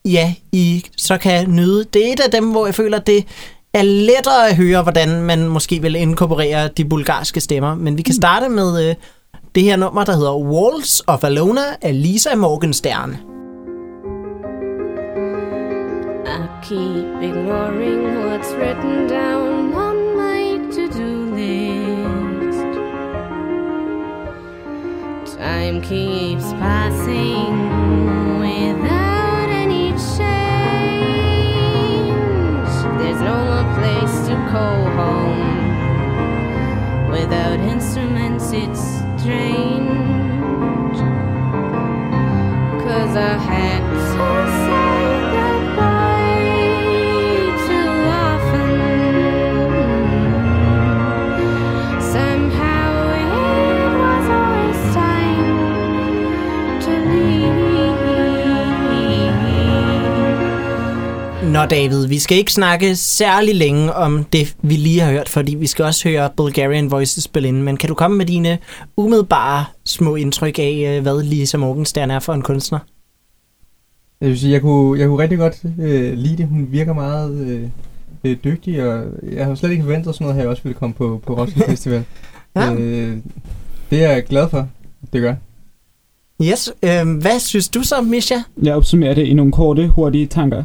[0.05, 1.85] ja, I så kan nyde.
[1.85, 3.25] Det er et af dem, hvor jeg føler, det
[3.75, 7.75] er lettere at høre, hvordan man måske vil inkorporere de bulgarske stemmer.
[7.75, 8.95] Men vi kan starte med øh,
[9.55, 13.30] det her nummer, der hedder Walls of Alona af Lisa Morgenstern.
[16.31, 22.71] I keep ignoring what's written down on my to do list.
[25.37, 27.51] Time keeps passing
[28.38, 30.31] without any change.
[33.01, 35.51] There's no more place to call home.
[37.11, 38.81] Without instruments, it's
[39.19, 40.99] strange.
[42.85, 43.83] Cause I had
[61.61, 65.55] Nå David, vi skal ikke snakke særlig længe om det, vi lige har hørt, fordi
[65.55, 67.62] vi skal også høre Bulgarian Voices Berlin.
[67.62, 68.59] Men kan du komme med dine
[68.96, 72.79] umiddelbare små indtryk af, øh, hvad Lisa Morgenstern er for en kunstner?
[74.20, 76.46] Jeg vil sige, jeg kunne, jeg kunne rigtig godt øh, lide det.
[76.49, 77.68] Hun virker meget øh,
[78.25, 80.94] øh, dygtig, og jeg har slet ikke forventet sådan noget her, jeg også ville komme
[80.94, 82.05] på, på Roskilde Festival.
[82.57, 82.75] Ja.
[82.75, 83.16] øh,
[83.90, 84.68] det er jeg glad for,
[85.12, 85.35] det gør.
[86.42, 88.37] Yes, øh, hvad synes du så, Misha?
[88.62, 90.64] Jeg opsummerer det i nogle korte, hurtige tanker.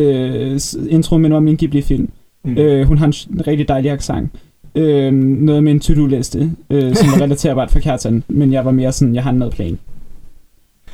[0.00, 2.08] Øh, intro minder om en Ghibli-film.
[2.44, 2.58] Mm.
[2.58, 4.30] Øh, hun har en s- rigtig dejlig accent.
[4.74, 8.92] Øh, noget med en to-do-liste, øh, som er relaterbart for Kjartan, men jeg var mere
[8.92, 9.78] sådan, jeg har en madplan.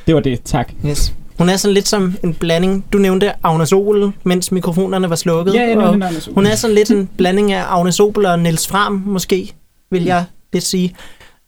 [0.07, 0.71] Det var det, tak.
[0.85, 1.13] Yes.
[1.37, 2.85] Hun er sådan lidt som en blanding.
[2.93, 5.53] Du nævnte Agnes Opel, mens mikrofonerne var slukket.
[5.53, 6.29] Ja, jeg og navnet.
[6.35, 9.53] hun er sådan lidt en blanding af Agnes Opel og Niels Fram, måske,
[9.91, 10.95] vil jeg lidt sige.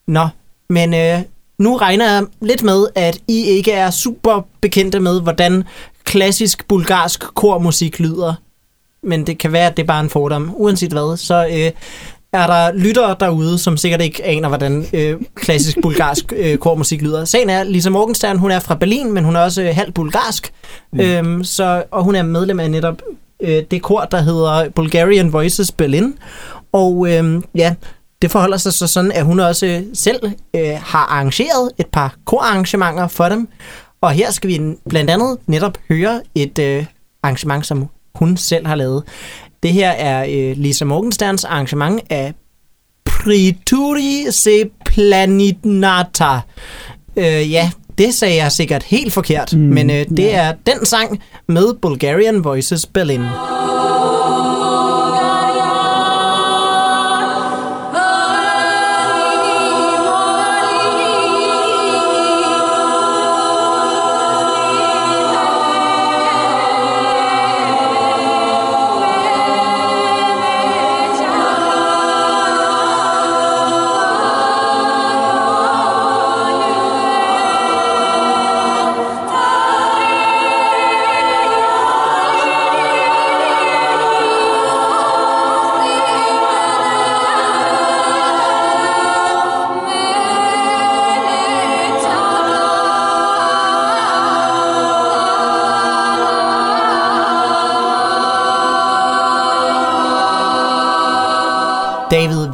[0.08, 0.28] Nå,
[0.70, 1.18] men øh,
[1.58, 5.64] nu regner jeg lidt med, at I ikke er super bekendte med, hvordan
[6.06, 8.34] klassisk bulgarsk kormusik lyder.
[9.02, 10.52] Men det kan være, at det er bare en fordom.
[10.54, 11.70] Uanset hvad, så øh,
[12.32, 17.24] er der lyttere derude, som sikkert ikke aner, hvordan øh, klassisk bulgarsk øh, kormusik lyder.
[17.24, 20.52] Sagen er, Lisa Morgenstern, hun er fra Berlin, men hun er også øh, halvt bulgarsk.
[20.92, 21.00] Mm.
[21.00, 23.02] Øhm, så, og hun er medlem af netop
[23.42, 26.14] øh, det kor, der hedder Bulgarian Voices Berlin.
[26.72, 27.74] Og øh, ja,
[28.22, 32.14] det forholder sig så sådan, at hun også øh, selv øh, har arrangeret et par
[32.24, 33.48] korarrangementer for dem.
[34.00, 36.84] Og her skal vi blandt andet netop høre et øh,
[37.22, 39.02] arrangement, som hun selv har lavet.
[39.62, 42.34] Det her er øh, Lisa Morgensterns arrangement af
[43.04, 46.40] Prituri se Planetnata.
[47.16, 50.36] Øh, ja, det sagde jeg sikkert helt forkert, mm, men øh, det ja.
[50.36, 53.20] er den sang med Bulgarian Voices Berlin.
[53.20, 54.75] David,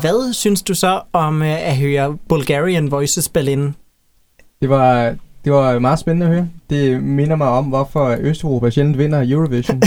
[0.03, 3.75] hvad synes du så om øh, at høre Bulgarian Voices Berlin?
[4.61, 6.49] Det var, det var meget spændende at høre.
[6.71, 9.83] Det minder mig om, hvorfor Østeuropa sjældent vinder Eurovision.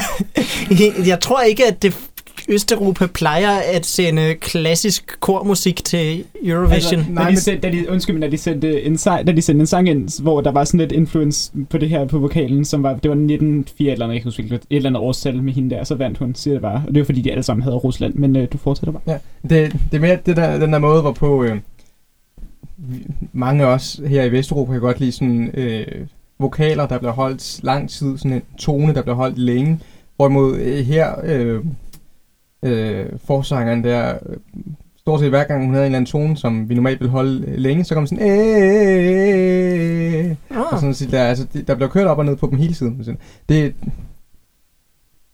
[1.11, 1.97] Jeg tror ikke, at det
[2.49, 6.99] Østeuropa plejer at sende klassisk kormusik til Eurovision.
[6.99, 9.41] Altså, da, de sendte, da de, undskyld, men da de sendte en sang, da de
[9.41, 12.65] sendte en sang ind, hvor der var sådan lidt influence på det her på vokalen,
[12.65, 15.43] som var, det var 1904 eller andet, jeg kan huske, hvilket- et eller andet årstal
[15.43, 16.83] med hende der, så vandt hun, siger det bare.
[16.87, 19.01] Og det var fordi, de alle sammen havde Rusland, men øh, du fortsætter bare.
[19.07, 19.17] Ja,
[19.49, 21.57] det, det er mere det der, den der måde, hvorpå øh,
[23.33, 25.85] mange af os her i Vesteuropa kan godt lide sådan øh,
[26.39, 29.79] vokaler, der bliver holdt lang tid, sådan en tone, der bliver holdt længe.
[30.15, 31.59] Hvorimod øh, her, øh,
[32.63, 34.13] øh, forsangeren der,
[35.05, 37.47] stort set hver gang hun havde en eller anden tone, som vi normalt vil holde
[37.47, 38.23] øh, længe, så kom sådan,
[40.49, 42.73] og ah, sådan noget, der, altså, der bliver kørt op og ned på dem hele
[42.73, 43.17] tiden.
[43.49, 43.75] Det,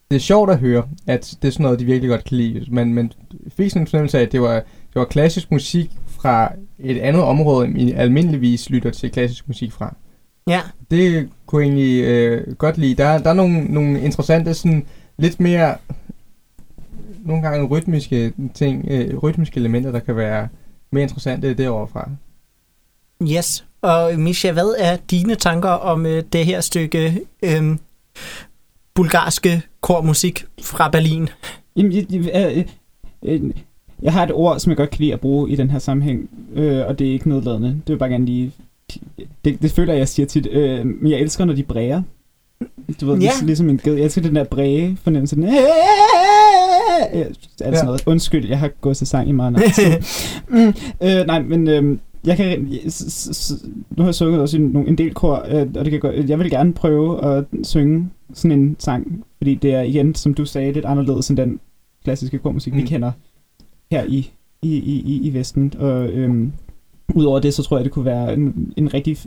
[0.10, 2.66] det er sjovt at høre, at det er sådan noget, de virkelig godt kan lide.
[2.72, 3.14] Men, men
[3.58, 7.24] fik sådan en fornemmelse af, at det var, det var klassisk musik fra et andet
[7.24, 9.96] område, end I almindeligvis lytter til klassisk musik fra.
[10.48, 10.62] ja.
[10.92, 12.96] Det kunne jeg egentlig øh, godt lide.
[12.96, 14.86] Der, der er nogle, nogle interessante, sådan
[15.18, 15.76] lidt mere,
[17.26, 20.48] nogle gange rytmiske ting, øh, rytmiske elementer, der kan være
[20.92, 22.10] mere interessante derovre fra.
[23.32, 23.66] Yes.
[23.82, 27.78] Og Misha, hvad er dine tanker om øh, det her stykke øh,
[28.94, 31.30] bulgarske kormusik fra Berlin?
[31.76, 32.66] Jamen, jeg, jeg,
[33.24, 33.52] øh,
[34.02, 36.30] jeg har et ord, som jeg godt kan lide at bruge i den her sammenhæng,
[36.54, 37.68] øh, og det er ikke nedladende.
[37.68, 38.52] Det vil jeg bare gerne lige...
[39.46, 40.48] Det, det føler jeg, jeg siger tit.
[40.52, 42.02] Øh, men jeg elsker, når de bræger.
[43.02, 43.20] Du ved, Ja.
[43.20, 43.94] ligesom, ligesom en ged.
[43.94, 45.36] Jeg elsker den der bræge fornemmelse.
[45.36, 45.50] Den, ja,
[47.12, 47.84] alt sådan Ja.
[47.84, 48.04] noget.
[48.06, 49.86] Undskyld, jeg har gået til sang i meget lang tid.
[50.50, 52.62] mm, øh, nej, men øh, jeg kan,
[53.90, 56.40] nu har jeg sunget også nogle, en del kor, øh, og det kan godt, jeg
[56.40, 60.72] vil gerne prøve at synge sådan en sang, fordi det er igen, som du sagde,
[60.72, 61.60] lidt anderledes end den
[62.04, 62.80] klassiske kormusik, mm.
[62.80, 63.12] vi kender
[63.92, 65.74] her i, i, i, i, i Vesten.
[65.80, 66.52] Og øhm,
[67.14, 69.18] udover det, så tror jeg, det kunne være en, en rigtig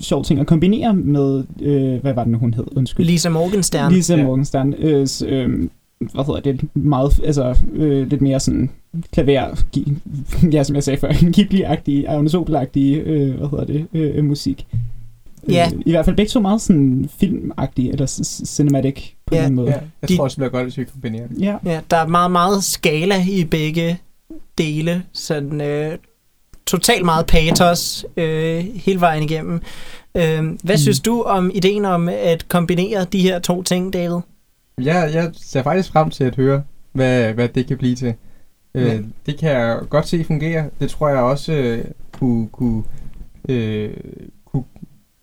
[0.00, 2.64] sjov ting at kombinere med, øh, hvad var det nu, hun hed?
[2.76, 3.06] Undskyld.
[3.06, 3.92] Lisa Morgenstern.
[3.92, 4.24] Lisa Ja.
[4.24, 4.74] Morgenstern.
[4.78, 5.68] Øh, s- øh,
[6.14, 6.60] hvad hedder det?
[6.74, 8.70] Meget, altså, øh, lidt mere sådan
[9.12, 9.92] klaver, gi-
[10.52, 14.66] ja, som jeg sagde før, en Ghibli-agtig, Agnes Opel-agtig, øh, hvad hedder det, øh, musik.
[15.48, 15.68] Ja.
[15.74, 18.06] Øh, I hvert fald begge to meget sådan filmagtige, eller
[18.46, 19.46] cinematic på Ja.
[19.46, 19.68] en måde.
[19.70, 21.40] Ja, jeg tror også, det bliver godt, hvis vi kombinerer det.
[21.40, 21.56] Ja.
[21.64, 23.98] Ja, der er meget, meget skala i begge
[24.58, 25.02] dele.
[25.12, 25.92] Sådan øh,
[26.70, 29.60] totalt meget patos øh, hele vejen igennem.
[30.14, 30.78] Øh, hvad mm.
[30.78, 34.20] synes du om ideen om at kombinere de her to ting, David?
[34.78, 38.14] Jeg, jeg ser faktisk frem til at høre, hvad, hvad det kan blive til.
[38.74, 38.98] Øh, Ja.
[39.26, 40.64] Det kan jeg godt se fungere.
[40.80, 42.82] Det tror jeg også øh, kunne, kunne,
[43.48, 43.90] øh,
[44.44, 44.64] kunne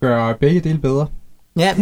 [0.00, 1.06] gøre begge dele bedre.
[1.58, 1.74] Ja,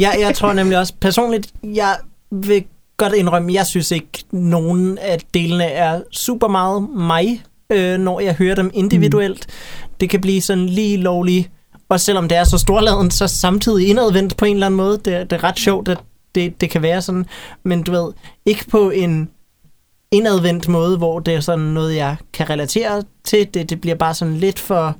[0.00, 1.96] jeg, jeg tror nemlig også personligt, jeg
[2.30, 2.64] vil
[2.96, 8.34] godt indrømme, jeg synes ikke, nogen af delene er super meget mig, øh, når jeg
[8.34, 9.46] hører dem individuelt.
[9.48, 9.88] Mm.
[10.00, 11.50] Det kan blive sådan lige lovligt,
[11.88, 14.92] og selvom det er så storladen, så samtidig indadvendt på en eller anden måde.
[14.92, 15.98] Det, det er ret sjovt, at
[16.34, 17.26] det, det kan være sådan,
[17.62, 18.12] men du ved,
[18.46, 19.30] ikke på en
[20.10, 23.54] indadvendt måde, hvor det er sådan noget, jeg kan relatere til.
[23.54, 24.96] Det, det bliver bare sådan lidt for,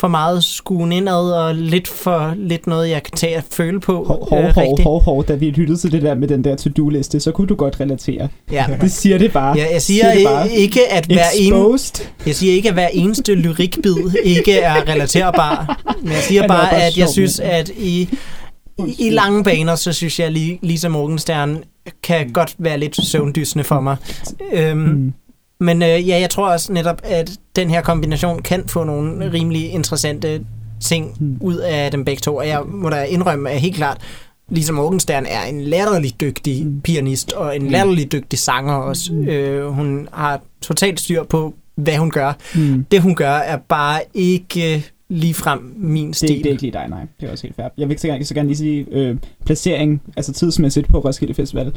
[0.00, 4.04] for meget skuen indad, og lidt for lidt noget, jeg kan tage at føle på.
[4.04, 6.56] Hov, hov, øh, hov, hov, hov, da vi lyttede til det der med den der
[6.56, 8.28] to-do-liste, så kunne du godt relatere.
[8.52, 8.66] Ja.
[8.80, 9.56] Det siger det bare.
[9.58, 10.50] Ja, jeg siger det bare.
[10.50, 12.06] ikke, at hver en, Exposed.
[12.26, 15.82] jeg siger ikke, at hver eneste lyrikbid ikke er relaterbar.
[16.02, 18.08] Men jeg siger er bare, bare at jeg synes, at i,
[18.98, 21.58] i, lange baner, så synes jeg, at Lisa Morgenstern
[22.02, 23.96] kan godt være lidt søvndysende for mig.
[24.52, 25.12] Øhm, Mm.
[25.64, 29.70] Men øh, ja, jeg tror også netop, at den her kombination kan få nogle rimelig
[29.72, 30.44] interessante
[30.80, 31.36] ting Mm.
[31.40, 32.36] ud af dem begge to.
[32.36, 33.98] Og jeg må da indrømme, at helt klart,
[34.50, 36.80] Lisa Morgenstern er en latterlig dygtig Mm.
[36.80, 39.12] pianist, og en latterlig dygtig sanger også.
[39.12, 42.32] Øh, hun har totalt styr på, hvad hun gør.
[42.54, 42.84] Mm.
[42.90, 46.28] Det hun gør er bare ikke lige frem min Det, stil.
[46.28, 47.06] det er ikke lige dig, nej.
[47.20, 47.68] Det er også helt fair.
[47.78, 51.72] Jeg vil så gerne, så gerne lige sige, øh, placering, altså tidsmæssigt på Roskilde Festival,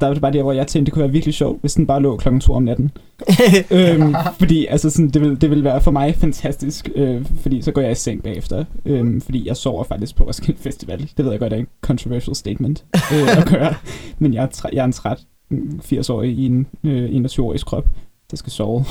[0.00, 1.86] der var det bare der, hvor jeg tænkte, det kunne være virkelig sjovt, hvis den
[1.86, 2.90] bare lå klokken 2 om natten.
[3.70, 7.72] øhm, fordi altså sådan, det, vil, det vil være for mig fantastisk, øh, fordi så
[7.72, 11.10] går jeg i seng bagefter, øh, fordi jeg sover faktisk på Roskilde Festival.
[11.16, 13.74] Det ved jeg godt er en controversial statement øh, at gøre,
[14.18, 15.18] men jeg er, træ, jeg er en træt
[15.50, 17.84] mm, 80-årig i en øh, 21-årigs krop,
[18.30, 18.84] der skal sove.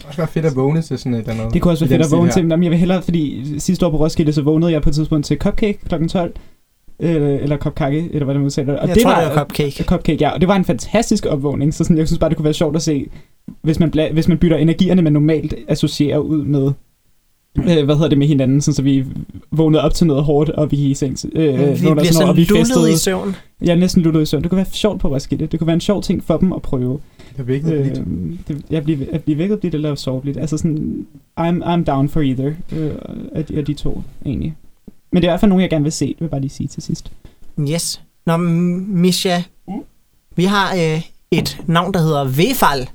[0.00, 1.54] Det kunne også være fedt at vågne til sådan et eller andet.
[1.54, 3.90] Det kunne også være fedt at vågne til, men jeg vil hellere, fordi sidste år
[3.90, 6.06] på Roskilde, så vågnede jeg på et tidspunkt til Cupcake kl.
[6.06, 6.32] 12,
[7.00, 8.78] øh, eller Cupcake, eller hvad det man udtaler.
[8.78, 9.84] Og jeg det tror, var, det var cupcake.
[9.84, 10.30] Cupcake, ja.
[10.30, 12.76] Og det var en fantastisk opvågning, så sådan, jeg synes bare, det kunne være sjovt
[12.76, 13.06] at se,
[13.62, 16.72] hvis man, bla- hvis man bytter energierne, man normalt associerer ud med,
[17.58, 19.04] øh, hvad hedder det med hinanden, sådan, så vi
[19.52, 22.36] vågnede op til noget hårdt, og vi i seng, øh, vi bliver sådan, sådan og
[22.36, 22.92] vi lullet festede.
[22.92, 23.36] i søvn.
[23.68, 24.42] Er næsten lullet i søvn.
[24.42, 25.46] Det kunne være sjovt på Roskilde.
[25.46, 27.00] Det kunne være en sjov ting for dem at prøve.
[27.32, 27.74] Det er vigtigt.
[27.74, 27.96] Øh,
[28.48, 30.36] det, jeg bliver, at blive vækket bliver det eller sove lidt.
[30.36, 31.06] Altså sådan,
[31.40, 32.94] I'm, I'm down for either øh,
[33.32, 34.56] af, de, af de to, egentlig.
[35.12, 36.06] Men det er i hvert fald nogen, jeg gerne vil se.
[36.06, 37.12] Det vil jeg bare lige sige til sidst.
[37.60, 38.02] Yes.
[38.26, 39.42] Nå, Misha,
[40.36, 42.88] vi har øh, et navn, der hedder Vefal.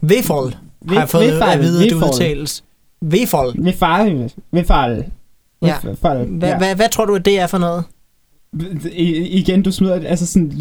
[0.00, 0.56] Vefal,
[0.88, 2.64] har jeg fået at vide, at det udtales.
[3.00, 3.64] Vefal.
[4.52, 4.88] Ved far.
[5.62, 5.78] Ja.
[6.24, 7.84] Hvad, hvad, hvad tror du, at det er for noget?
[8.92, 9.06] I,
[9.38, 10.52] igen, du smider altså sådan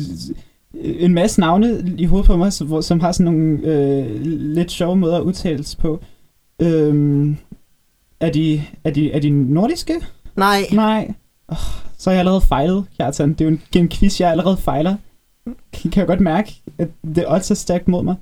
[0.73, 4.21] en masse navne i hovedet på mig, som, som har sådan nogle øh,
[4.55, 6.01] lidt sjove måder at udtales på.
[6.61, 7.37] Øhm,
[8.19, 9.93] er, de, er, de, er de nordiske?
[10.35, 11.13] Nej, Nej.
[11.47, 11.57] Oh,
[11.97, 13.29] så har jeg allerede fejlet, Kjartan.
[13.29, 14.95] Det er jo en, en quiz, jeg allerede fejler.
[15.73, 18.15] Kan jeg godt mærke, at det odds er stærkt mod mig.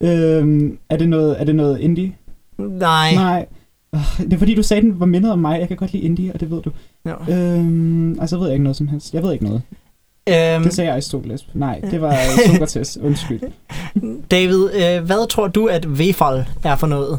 [0.00, 2.14] Øhm, er, det noget, er det noget indie?
[2.58, 3.14] nej.
[3.14, 3.46] Nej.
[4.18, 5.60] Det er fordi, du sagde, den var mindet om mig.
[5.60, 6.70] Jeg kan godt lide indie, og det ved du.
[7.04, 7.14] Ja.
[7.58, 9.14] Øhm, altså, ved jeg ikke noget som helst.
[9.14, 9.62] Jeg ved ikke noget.
[10.28, 11.46] Øhm, Det sagde Stoklesp.
[11.54, 12.16] Nej, det var
[12.52, 12.98] Sokrates.
[13.02, 13.40] Undskyld.
[14.30, 17.18] David, øh, hvad tror du, at Vefal er for noget?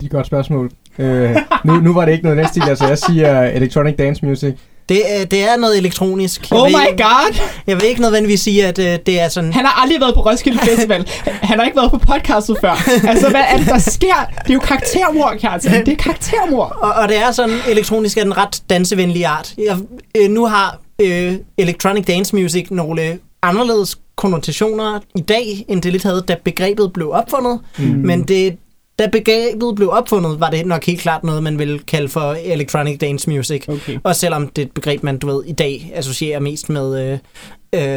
[0.00, 0.70] Det er et godt spørgsmål.
[0.98, 4.54] Øh, nu, nu var det ikke noget den stil, altså jeg siger electronic dance music.
[4.88, 6.50] Det, er- det er noget elektronisk.
[6.50, 7.40] Jeg Oh vil, my god!
[7.66, 9.52] Jeg vil ikke nødvendigvis sige, at øh, det er sådan...
[9.52, 11.08] Han har aldrig været på Roskilde Festival.
[11.24, 13.06] Han har ikke været på podcastet før.
[13.08, 14.14] Altså, hvad er det, der sker?
[14.42, 15.86] Det er jo karaktermor, Kjartan.
[15.86, 16.64] Det er karaktermor.
[16.64, 19.54] Og, og det er sådan, elektronisk er den ret dansevenlige art.
[19.58, 19.76] Jeg,
[20.16, 26.02] øh, nu har øh, electronic dance music nogle anderledes konnotationer i dag, end det lidt
[26.02, 27.60] havde, da begrebet blev opfundet.
[27.78, 27.84] Mm.
[27.84, 28.56] Men det,
[28.98, 32.98] da begrebet blev opfundet, var det nok helt klart noget, man ville kalde for electronic
[32.98, 33.64] dance music.
[33.68, 33.98] Okay.
[34.04, 37.18] Og selvom det er et begreb, man du ved, i dag associerer mest med øh,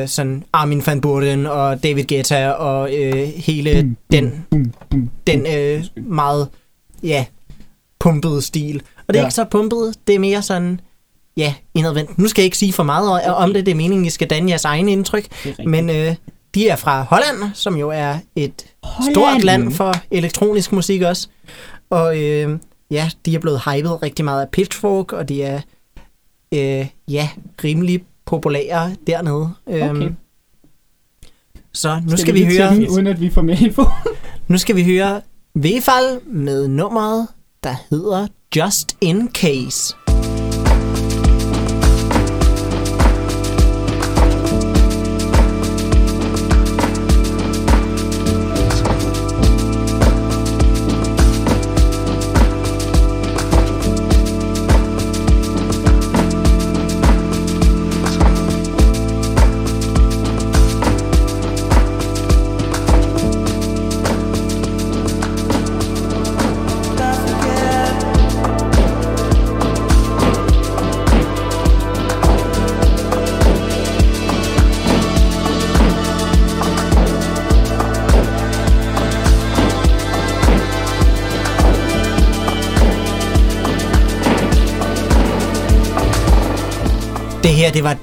[0.02, 5.10] øh, sådan Armin van Buuren og David Guetta og øh, hele Bum, den, Bum, bum.
[5.28, 6.48] den øh, meget
[7.04, 7.26] ja,
[8.00, 8.82] pumpede stil.
[9.08, 9.28] Og det er Ja.
[9.28, 10.80] ikke så pumpet, det er mere sådan,
[11.38, 12.18] ja, indadvendt.
[12.18, 14.50] Nu skal jeg ikke sige for meget om det, det er meningen, I skal danne
[14.50, 15.26] jeres egen indtryk.
[15.66, 16.16] Men øh,
[16.56, 19.14] de er fra Holland, som jo er et Holland.
[19.16, 21.28] stort land for elektronisk musik også.
[21.90, 22.60] Og øh,
[22.92, 25.62] ja, de er blevet hypet rigtig meget af Pitchfork, og de er
[26.54, 27.30] øh, ja,
[27.64, 29.50] rimelig populære dernede.
[29.68, 29.90] Okay.
[29.90, 30.16] Øhm,
[31.74, 33.84] så nu skal, vi lige høre, til den, uden at vi får mere info.
[34.48, 35.22] nu skal vi høre
[35.56, 37.28] Vefal med nummeret,
[37.64, 40.09] der hedder Just In Case.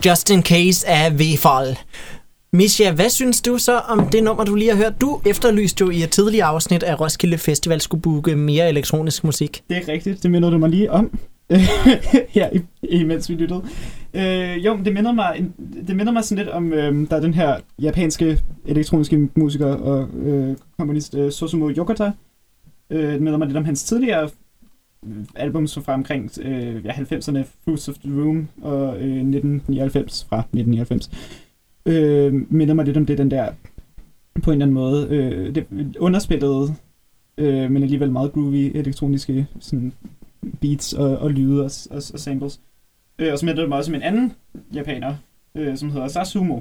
[0.07, 1.79] Just In Case af Vefal.
[2.53, 5.01] Misha, hvad synes du så om det nummer, du lige har hørt?
[5.01, 9.63] Du efterlyste jo i et tidligere afsnit, at Roskilde Festival skulle booke mere elektronisk musik.
[9.69, 10.23] Det er rigtigt.
[10.23, 11.19] Det minder du mig lige om.
[12.29, 12.49] her,
[12.83, 13.63] imens vi lyttede.
[14.15, 15.53] Øh, jo, det minder mig, en-
[15.87, 20.09] det minder mig sådan lidt om, øh, der er den her japanske elektroniske musiker og
[20.23, 22.11] øh, komponist øh, Susumu Yokota.
[22.91, 24.29] Øh, det minder mig lidt om hans tidligere
[25.35, 31.11] albums fra omkring øh, ja, 90'erne, Fruits of the Room og øh, 1999 fra 1999.
[31.87, 33.53] Øh, minder mig lidt om det, den der
[34.43, 36.75] på en eller anden måde øh, det underspillede,
[37.39, 39.93] øh, men alligevel meget groovy elektroniske sådan,
[40.61, 42.61] beats og, og lyde og, og, og samples.
[43.19, 44.33] Øh, og så minder det mig også om en anden
[44.75, 45.15] japaner,
[45.55, 46.61] øh, som hedder Sasumo.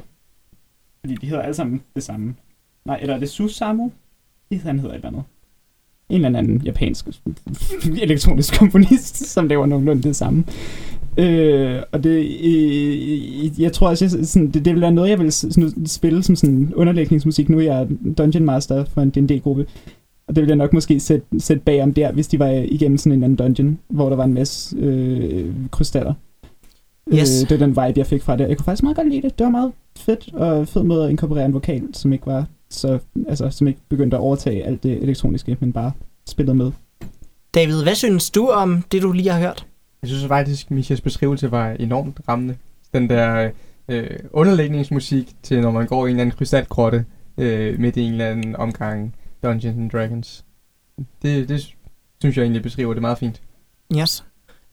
[0.99, 2.35] Fordi de hedder alle sammen det samme.
[2.85, 3.91] Nej, eller er det Susamu?
[4.51, 5.23] Det han hedder et eller andet
[6.09, 7.07] en eller anden japansk
[8.01, 10.43] elektronisk komponist, som laver nogenlunde det samme.
[11.17, 12.09] Øh, og det,
[12.43, 16.23] øh, jeg tror også, jeg, sådan, det, det vil være noget, jeg vil sådan, spille
[16.23, 17.49] som sådan underlægningsmusik.
[17.49, 17.87] Nu er jeg
[18.17, 19.65] Dungeon Master for en D&D-gruppe,
[20.27, 23.11] og det vil jeg nok måske sætte, sætte bagom der, hvis de var igennem sådan
[23.11, 26.13] en anden dungeon, hvor der var en masse øh, krystaller.
[27.13, 27.43] Yes.
[27.43, 28.49] Øh, det er den vibe, jeg fik fra det.
[28.49, 29.39] Jeg kunne faktisk meget godt lide det.
[29.39, 32.99] Det var meget fedt, og fed måde at inkorporere en vokal, som ikke var så,
[33.27, 35.91] altså, som ikke begyndte at overtage alt det elektroniske, men bare
[36.27, 36.71] spillede med.
[37.55, 39.67] David, hvad synes du om det, du lige har hørt?
[40.01, 42.55] Jeg synes faktisk, Michas beskrivelse var enormt rammende.
[42.93, 43.51] Den der
[43.89, 47.05] øh, underlægningsmusik til, når man går i en eller anden krystalgrotte
[47.37, 50.45] øh, midt i en eller anden omgang Dungeons and Dragons.
[51.21, 51.75] Det, det
[52.19, 53.41] synes jeg egentlig beskriver det meget fint.
[53.97, 54.25] Yes.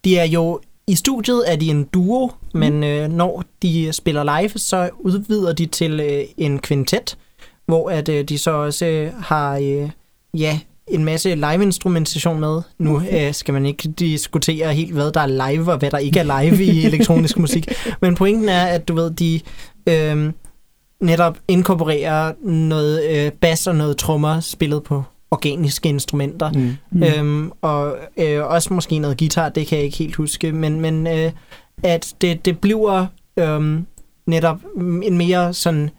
[0.05, 4.49] De er jo i studiet er de en duo, men øh, når de spiller live,
[4.49, 7.19] så udvider de til øh, en kvintet,
[7.67, 9.91] hvor at øh, de så også øh, har øh,
[10.35, 12.63] ja, en masse live-instrumentation med.
[12.79, 16.21] Nu øh, skal man ikke diskutere helt, hvad der er live og hvad der ikke
[16.21, 17.69] er live i elektronisk musik.
[18.01, 19.41] Men pointen er, at du ved, de
[19.89, 20.33] øh,
[21.01, 26.53] netop inkorporerer noget øh, bass og noget trommer spillet på organiske instrumenter.
[26.53, 26.77] Mm.
[26.91, 27.03] Mm.
[27.03, 31.07] Øhm, og øh, også måske noget guitar, det kan jeg ikke helt huske, men, men
[31.07, 31.33] øh,
[31.83, 33.07] at det, det bliver
[33.37, 33.81] øh,
[34.27, 34.59] netop
[35.03, 35.91] en mere sådan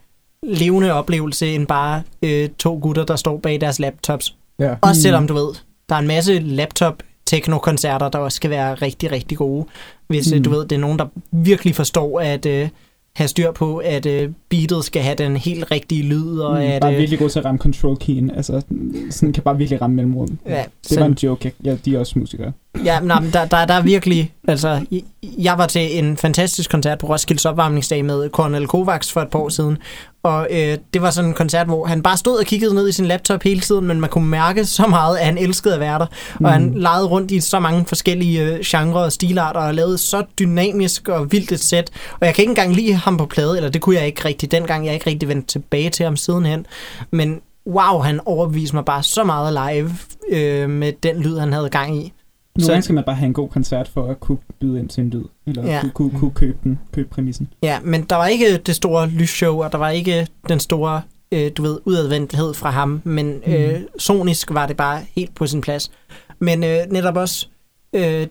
[0.44, 4.36] levende oplevelse end bare øh, to gutter, der står bag deres laptops.
[4.60, 4.76] Ja.
[4.82, 5.48] Også selvom du ved,
[5.90, 9.66] der er en masse laptop teknokoncerter, der også skal være rigtig, rigtig gode.
[10.08, 10.38] Hvis mm.
[10.38, 10.44] Mm.
[10.44, 12.70] du ved, det er nogen, der virkelig forstår at øh,
[13.16, 16.82] have styr på, at øh, beatet skal have den helt rigtige lyd, og Mm, at...
[16.82, 18.32] bare øh, virkelig god til at ramme control keyen.
[18.32, 18.62] Altså,
[19.10, 20.38] sådan kan bare virkelig ramme mellemrum.
[20.46, 21.52] Ja, det sådan- var en joke.
[21.64, 22.52] Ja, de er også musikere.
[22.86, 24.32] Ja, nej, men der, der, der er virkelig...
[24.48, 25.04] Altså, jeg-
[25.38, 29.40] jeg var til en fantastisk koncert på Roskildes opvarmningsdag med Cornel Kovacs for et par
[29.40, 29.78] år siden.
[30.24, 32.92] Og øh, det var sådan en koncert, hvor han bare stod og kiggede ned i
[32.92, 36.00] sin laptop hele tiden, men man kunne mærke så meget, at han elskede at være
[36.00, 36.06] der.
[36.44, 36.76] Og han Mm.
[36.76, 41.32] legede rundt i så mange forskellige øh, genrer og stilarter, og lavede så dynamisk og
[41.32, 41.92] vildt et sæt.
[42.20, 44.52] Og jeg kan ikke engang lide ham på plade, eller det kunne jeg ikke rigtig
[44.52, 44.86] dengang.
[44.86, 46.66] Jeg er ikke rigtig vendt tilbage til ham sidenhen.
[47.12, 49.92] Men wow, han overbeviste mig bare så meget live
[50.30, 52.14] øh, med den lyd, han havde gang i.
[52.58, 55.02] Nogle gange skal man bare have en god koncert for at kunne byde ind til
[55.04, 55.24] en lyd.
[55.48, 55.72] Eller Ja.
[55.72, 55.82] ja.
[55.82, 57.48] kunne, kunne, kunne købe den, købe præmissen.
[57.64, 61.02] Ja, men der var ikke det store lysshow, og der var ikke den store,
[61.32, 63.54] øh, du ved, udadvendthed fra ham, men Mm.
[63.54, 65.92] øh, sonisk var det bare helt på sin plads.
[66.40, 67.48] Men øh, netop også,
[67.94, 68.28] øh,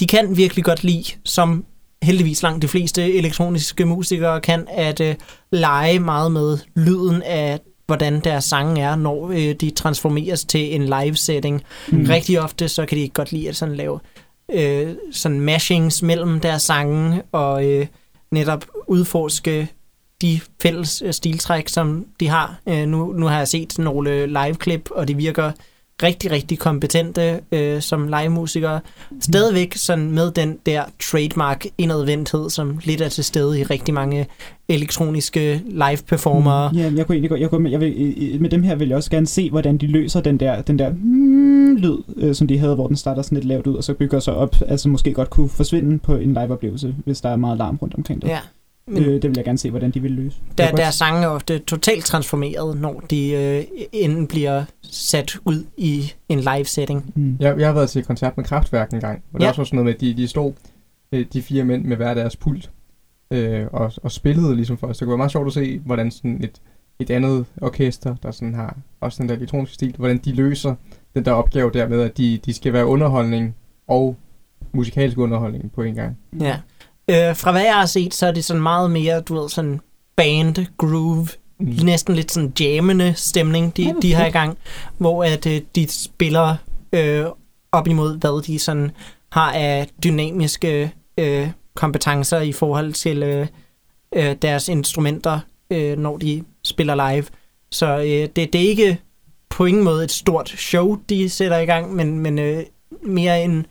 [0.00, 1.64] de kan virkelig godt lide, som
[2.02, 5.14] heldigvis langt de fleste elektroniske musikere kan, at øh,
[5.52, 10.84] lege meget med lyden af hvordan deres sange er, når øh, de transformeres til en
[10.84, 11.62] live setting.
[11.88, 12.06] Mm.
[12.08, 14.00] Rigtig ofte, så kan de godt lide at sådan lave
[14.52, 17.86] øh, sådan mashings mellem deres sange, og øh,
[18.30, 19.68] netop udforske
[20.22, 22.60] de fælles øh, stiltræk, som de har.
[22.68, 25.52] Øh, nu, nu har jeg set nogle live-klip, og de virker
[26.02, 28.80] rigtig, rigtig kompetente øh, som live-musikere.
[29.20, 34.26] Stadigvæk sådan med den der trademark indadvendthed, som lidt er til stede i rigtig mange
[34.68, 36.70] elektroniske live-performere.
[36.74, 39.10] Ja, jeg kunne egentlig godt, jeg kunne, jeg vil, med dem her vil jeg også
[39.10, 42.74] gerne se, hvordan de løser den der, den der mm, lyd, øh, som de havde,
[42.74, 45.30] hvor den starter sådan lidt lavt ud, og så bygger sig op, altså måske godt
[45.30, 48.28] kunne forsvinde på en live-oplevelse, hvis der er meget larm rundt omkring det.
[48.28, 48.38] Ja.
[48.86, 50.36] Men Øh, det vil jeg gerne se, hvordan de vil løse.
[50.58, 55.64] der, kan deres sange er ofte totalt transformeret, når de øh, enden bliver sat ud
[55.76, 57.12] i en live-setting.
[57.14, 57.36] Mm.
[57.40, 59.52] Jeg, jeg har været til koncert med Kraftværk en gang, og der Ja.
[59.56, 60.52] var sådan noget med, at de, de stod,
[61.12, 62.70] øh, de fire mænd med hver deres pult,
[63.30, 64.98] øh, og, og spillede ligesom for os.
[64.98, 66.60] Det kunne være meget sjovt at se, hvordan sådan et,
[66.98, 70.74] et andet orkester, der sådan har også den der elektroniske stil, hvordan de løser
[71.14, 73.54] den der opgave der med, at de, de skal være underholdning
[73.88, 74.16] og
[74.72, 76.18] musikalsk underholdning på en gang.
[76.40, 76.56] Ja.
[77.10, 79.80] Øh, fra hvad jeg har set, så er det sådan meget mere, du ved, sådan
[80.16, 81.28] band, groove,
[81.58, 81.66] Mm.
[81.82, 84.58] næsten lidt sådan jammende stemning, de, de har i gang,
[84.98, 86.56] hvor at øh, de spiller
[86.92, 87.24] øh,
[87.72, 88.90] op imod, hvad de sådan
[89.32, 93.46] har af dynamiske øh, kompetencer i forhold til øh,
[94.16, 95.40] øh, deres instrumenter,
[95.70, 97.24] øh, når de spiller live.
[97.72, 98.98] Så øh, det, det er ikke
[99.50, 102.62] på ingen måde et stort show, de sætter i gang, men, men øh,
[103.02, 103.66] mere en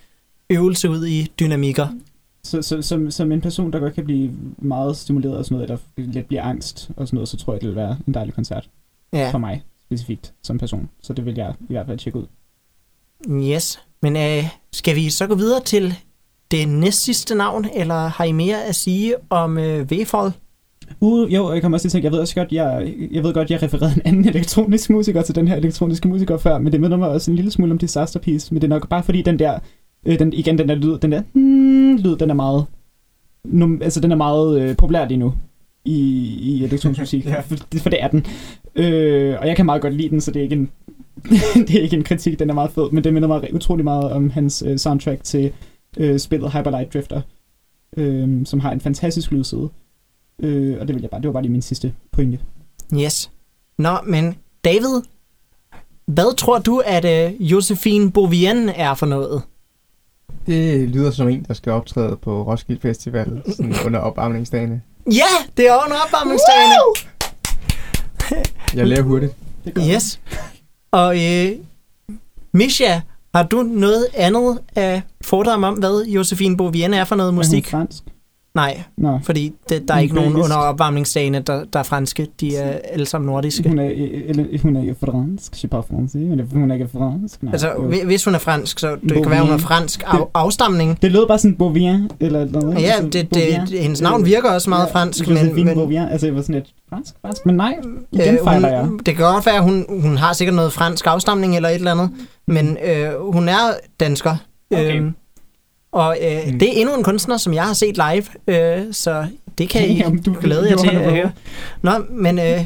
[0.50, 1.88] øvelse ud i dynamikker.
[2.46, 5.70] Så, så som, som en person, der godt kan blive meget stimuleret og sådan noget,
[5.98, 8.34] eller lidt bliver angst og sådan noget, så tror jeg, det vil være en dejlig
[8.34, 8.70] koncert
[9.14, 9.30] Ja.
[9.32, 10.90] for mig specifikt som person.
[11.02, 12.26] Så det vil jeg i hvert fald tjekke ud.
[13.56, 15.94] Yes, men øh, skal vi så gå videre til
[16.52, 20.32] det næstsidste navn, eller har I mere at sige om øh, V-Fall?
[21.00, 23.34] Uh, jo, jeg kommer også til at tænke, jeg ved også godt, jeg, jeg ved
[23.34, 26.82] godt, jeg refererede en anden elektronisk musiker til den her elektroniske musiker før, men det
[26.82, 29.22] minder mig også en lille smule om Disaster Piece, men det er nok bare fordi
[29.22, 29.60] den der,
[30.06, 32.66] øh, den, igen den der lyd, den der hmm, lyd, den er meget,
[33.46, 35.34] num, altså den er meget øh, populær lige nu
[35.86, 35.98] i,
[36.42, 37.40] i elektronisk musik, Ja.
[37.40, 38.26] for, for det er den.
[38.76, 40.70] Øh, og jeg kan meget godt lide den, så det er ikke en
[41.68, 44.12] det er ikke en kritik, den er meget fed, men det minder mig utrolig meget
[44.12, 45.52] om hans øh, soundtrack til
[45.98, 47.22] øh, spillet Hyper Light Drifter,
[47.98, 49.70] øh, som har en fantastisk lydside.
[50.40, 52.40] Øh, og det vil jeg bare, det var bare lige min sidste pointe.
[53.04, 53.32] Yes.
[53.78, 54.36] Nå, men
[54.66, 55.02] David,
[56.06, 59.42] hvad tror du, at uh, Josephine Bovien er for noget?
[60.48, 64.82] Det lyder som en, der skal optræde på Roskilde Festival sådan under opvarmningsdagene.
[65.12, 66.76] Ja, det er under opvarmningsdagene.
[68.80, 69.34] Jeg lærer hurtigt.
[69.66, 70.20] Det Yes.
[70.92, 71.52] Og øh,
[72.54, 73.00] Misha,
[73.36, 77.36] har du noget andet at fordre om, hvad Josephine Bovien er for noget Er hun
[77.40, 77.70] musik?
[77.70, 78.04] fransk?
[78.56, 79.20] Nej, Nå.
[79.24, 82.28] fordi det, der er Hun ikke nogen under opvarmningsdagene, der, der er franske.
[82.40, 83.70] De er alle sammen nordiske.
[83.70, 83.92] Hun er,
[84.26, 87.44] eller, hun er ikke fransk, je parle français, eller hun er ikke fransk.
[87.44, 87.70] Nej, Altså,
[88.06, 89.30] hvis hun er fransk, så det kan Bovien.
[89.32, 91.02] være, hun er fransk af, afstamning.
[91.02, 92.76] Det lød bare sådan Bovien, eller noget.
[92.82, 96.08] Ja, altså, det, det, det, hendes navn virker også meget Ja, fransk, men, men Bovien,
[96.10, 97.76] altså jeg var sådan lidt fransk, fransk, men nej,
[98.12, 98.88] igen øh, fejler jeg.
[99.06, 101.92] det kan godt være, at hun, hun har sikkert noget fransk afstamning eller et eller
[101.92, 102.10] andet,
[102.48, 103.56] men øh, hun er
[104.00, 104.36] dansker.
[104.72, 104.98] Okay.
[104.98, 105.14] Øhm,
[105.94, 106.60] og øh, Mm.
[106.60, 109.26] det er endnu en kunstner, som jeg har set live, øh, så
[109.58, 111.32] det kan I Jamen, du- glæde jer til at høre.
[111.82, 112.66] Nå, men øh,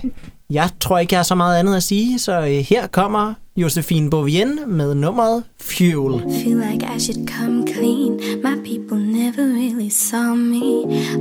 [0.50, 4.10] jeg tror ikke, jeg har så meget andet at sige, så øh, her kommer Josephine
[4.10, 6.22] Bovien med nummeret Fuel.
[6.22, 8.12] Feel like I should come clean.
[8.44, 10.66] My people never really saw me.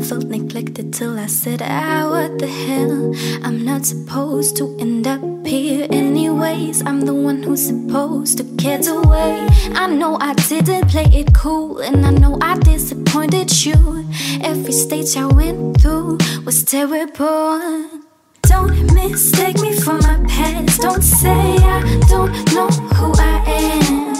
[0.03, 3.15] Felt neglected till I said, ah, what the hell?
[3.43, 6.83] I'm not supposed to end up here anyways.
[6.83, 9.49] I'm the one who's supposed to get away.
[9.75, 14.05] I know I didn't play it cool, and I know I disappointed you.
[14.43, 18.06] Every stage I went through was terrible.
[18.49, 20.81] Don't mistake me for my past.
[20.81, 24.17] Don't say I don't know who I am.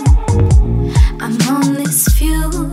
[1.21, 2.71] I'm on this fuel,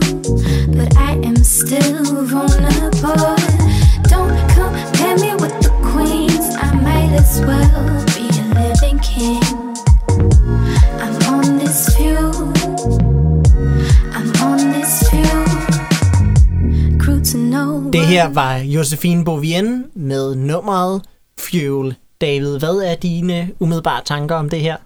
[0.78, 3.36] but I am still vulnerable.
[4.14, 6.56] Don't compare me with the queens.
[6.68, 9.44] I might as well be a living king.
[11.04, 12.34] I'm on this fuel.
[14.18, 15.46] I'm on this fuel.
[17.00, 17.92] Crew to know.
[17.92, 21.02] Det her var Josephine Bovien med nummeret
[21.54, 21.96] Fuel.
[22.22, 24.78] David, hvad er dine umiddelbare tanker om det her?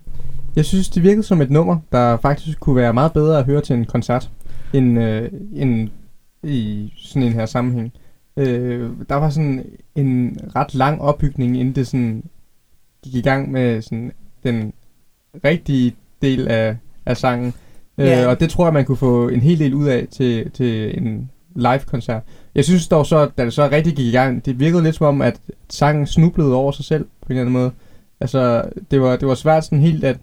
[0.56, 3.62] Jeg synes, det virkede som et nummer, der faktisk kunne være meget bedre at høre
[3.62, 4.30] til en koncert,
[4.74, 5.90] end, øh, end
[6.44, 7.94] i sådan en her sammenhæng.
[8.38, 9.66] Øh, der var sådan
[9.96, 12.24] en ret lang opbygning, inden det sådan
[13.04, 14.12] gik i gang med sådan
[14.44, 14.74] den
[15.44, 17.54] rigtige del af, af sangen.
[17.98, 18.24] Ja.
[18.24, 20.98] Øh, og det tror jeg, man kunne få en hel del ud af til, til
[20.98, 22.22] en live-koncert.
[22.56, 25.06] Jeg synes dog så, da det så rigtig gik i gang, det virkede lidt som
[25.08, 25.36] om, at
[25.70, 27.72] sangen snublede over sig selv på en eller anden måde.
[28.20, 30.18] Altså, det var, det var svært sådan helt at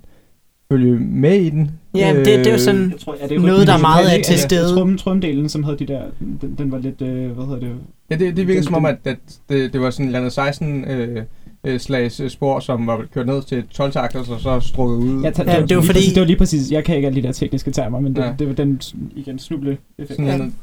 [0.72, 1.70] følge med i den.
[1.94, 2.90] Ja, det, det er jo sådan...
[2.90, 4.74] Jeg tror, ja, det er Noget, der er meget af til stede.
[4.74, 6.02] Trum, trumdelen, som havde de der,
[6.40, 7.70] den, den var lidt, øh, hvad hedder det?
[8.10, 9.16] Ja, det, det virkede Den- som om, at, at
[9.48, 11.22] det, det var sådan et eller andet 16 øh,
[11.64, 15.22] øh, slags øh, spor, som var kørt ned til 12 takter, og så strukket ud.
[15.22, 17.22] Ja, ta- Ja, det var fordi- Præcis, det var lige præcis, jeg kan ikke alle
[17.22, 18.32] de der tekniske termer, men det, Ja.
[18.38, 18.80] det var den,
[19.16, 20.16] igen, snuble effekt.
[20.20, 20.54] sådan en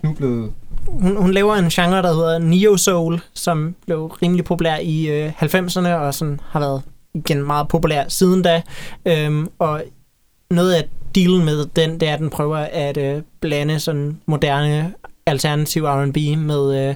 [0.00, 0.50] snublede...
[0.88, 5.32] Hun, hun laver en genre, der hedder Neo Soul, som blev rimelig populær i øh,
[5.42, 6.82] 90'erne, og sådan har været
[7.14, 8.62] igen meget populær siden da.
[9.06, 9.82] Øhm, og
[10.50, 10.84] noget af
[11.14, 14.94] dealen med den, det er, at den prøver at øh, blande sådan moderne
[15.26, 16.94] alternativ R&B med øh,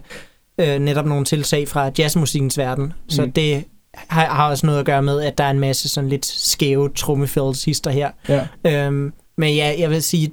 [0.58, 2.92] øh, netop nogle tiltag fra jazzmusikkens verden.
[3.08, 3.32] Så Mm.
[3.32, 6.26] det har, har også noget at gøre med, at der er en masse sådan lidt
[6.26, 8.10] skæve trummefældshister her.
[8.28, 8.46] Ja.
[8.66, 10.32] Øhm, men ja, jeg vil sige,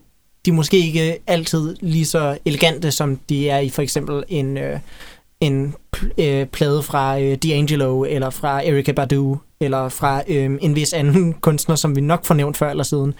[0.50, 4.58] de er måske ikke altid lige så elegante, som de er i for eksempel en,
[4.58, 4.80] øh,
[5.42, 5.74] en
[6.18, 11.34] øh, plade fra øh, D'Angelo, eller fra Erykah Badu, eller fra øh, en vis anden
[11.42, 13.14] kunstner, som vi nok får nævnt før eller siden.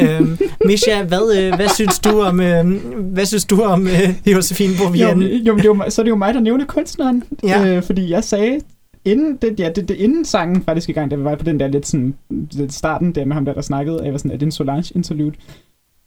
[0.00, 2.66] øhm, Misha, hvad, øh, hvad synes du om, øh,
[3.12, 6.10] hvad synes du om øh, Josefine Jo, men- jo, men det var, så er det
[6.10, 7.22] jo mig, der nævner kunstneren.
[7.42, 7.76] Ja.
[7.76, 8.60] Øh, fordi jeg sagde,
[9.04, 11.60] inden, det, ja, det, det, inden sangen faktisk i gang, da vi var på den
[11.60, 12.14] der lidt sådan,
[12.52, 14.92] lidt starten der med ham der, der snakkede, jeg var sådan, er det en Solange
[14.94, 15.32] interlude?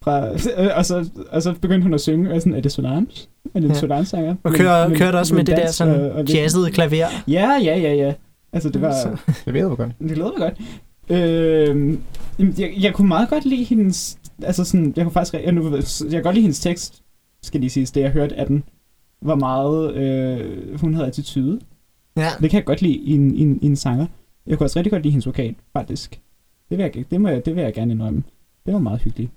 [0.03, 0.27] Fra,
[0.63, 3.27] øh, og, så, og så begyndte hun at synge, og sådan, er det Solange?
[3.45, 3.73] Er det en Ja.
[3.79, 4.35] Solange-sanger?
[4.43, 7.05] Og kører, men- kører også med det der sådan og- og jazzede klaver.
[7.27, 8.13] Ja, ja, ja, ja.
[8.53, 8.93] Altså, det var...
[8.93, 9.91] Så- Det jeg godt.
[9.99, 10.53] Det mig godt.
[11.09, 11.97] Øh,
[12.59, 14.17] jeg, jeg kunne meget godt lide hendes...
[14.43, 15.33] Altså sådan, jeg kunne faktisk...
[15.33, 17.01] Jeg, nu, jeg kan godt lide hendes tekst,
[17.43, 18.63] skal lige sige, det jeg hørte af den,
[19.21, 19.95] var meget...
[19.95, 21.59] Øh, hun havde attitude.
[22.17, 22.27] Ja.
[22.41, 24.05] Det kan jeg godt lide i en, i en, i en sanger.
[24.47, 26.19] Jeg kunne også rigtig godt lide hendes vokal, faktisk.
[26.69, 28.23] Det vil jeg, det må jeg, det vil jeg gerne indrømme.
[28.65, 29.31] Det var meget hyggeligt.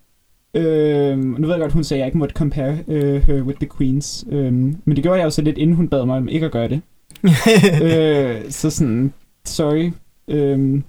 [0.54, 3.58] Øh, nu ved jeg godt, hun sagde, at jeg ikke måtte compare øh, her with
[3.58, 4.24] the queens.
[4.30, 6.52] Øh, men det gjorde jeg jo så lidt, inden hun bad mig om ikke at
[6.52, 6.80] gøre det.
[7.82, 9.12] øh, så sådan,
[9.44, 9.90] sorry.
[10.28, 10.80] Øh,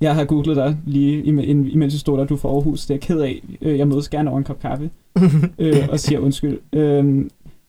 [0.00, 2.80] jeg har googlet dig lige, im- im- imens du stod der, du er fra Aarhus.
[2.86, 3.42] Det er jeg ked af.
[3.62, 4.90] Øh, jeg mødes gerne over en kop kaffe
[5.58, 6.58] øh, og siger undskyld.
[6.72, 7.04] Øh,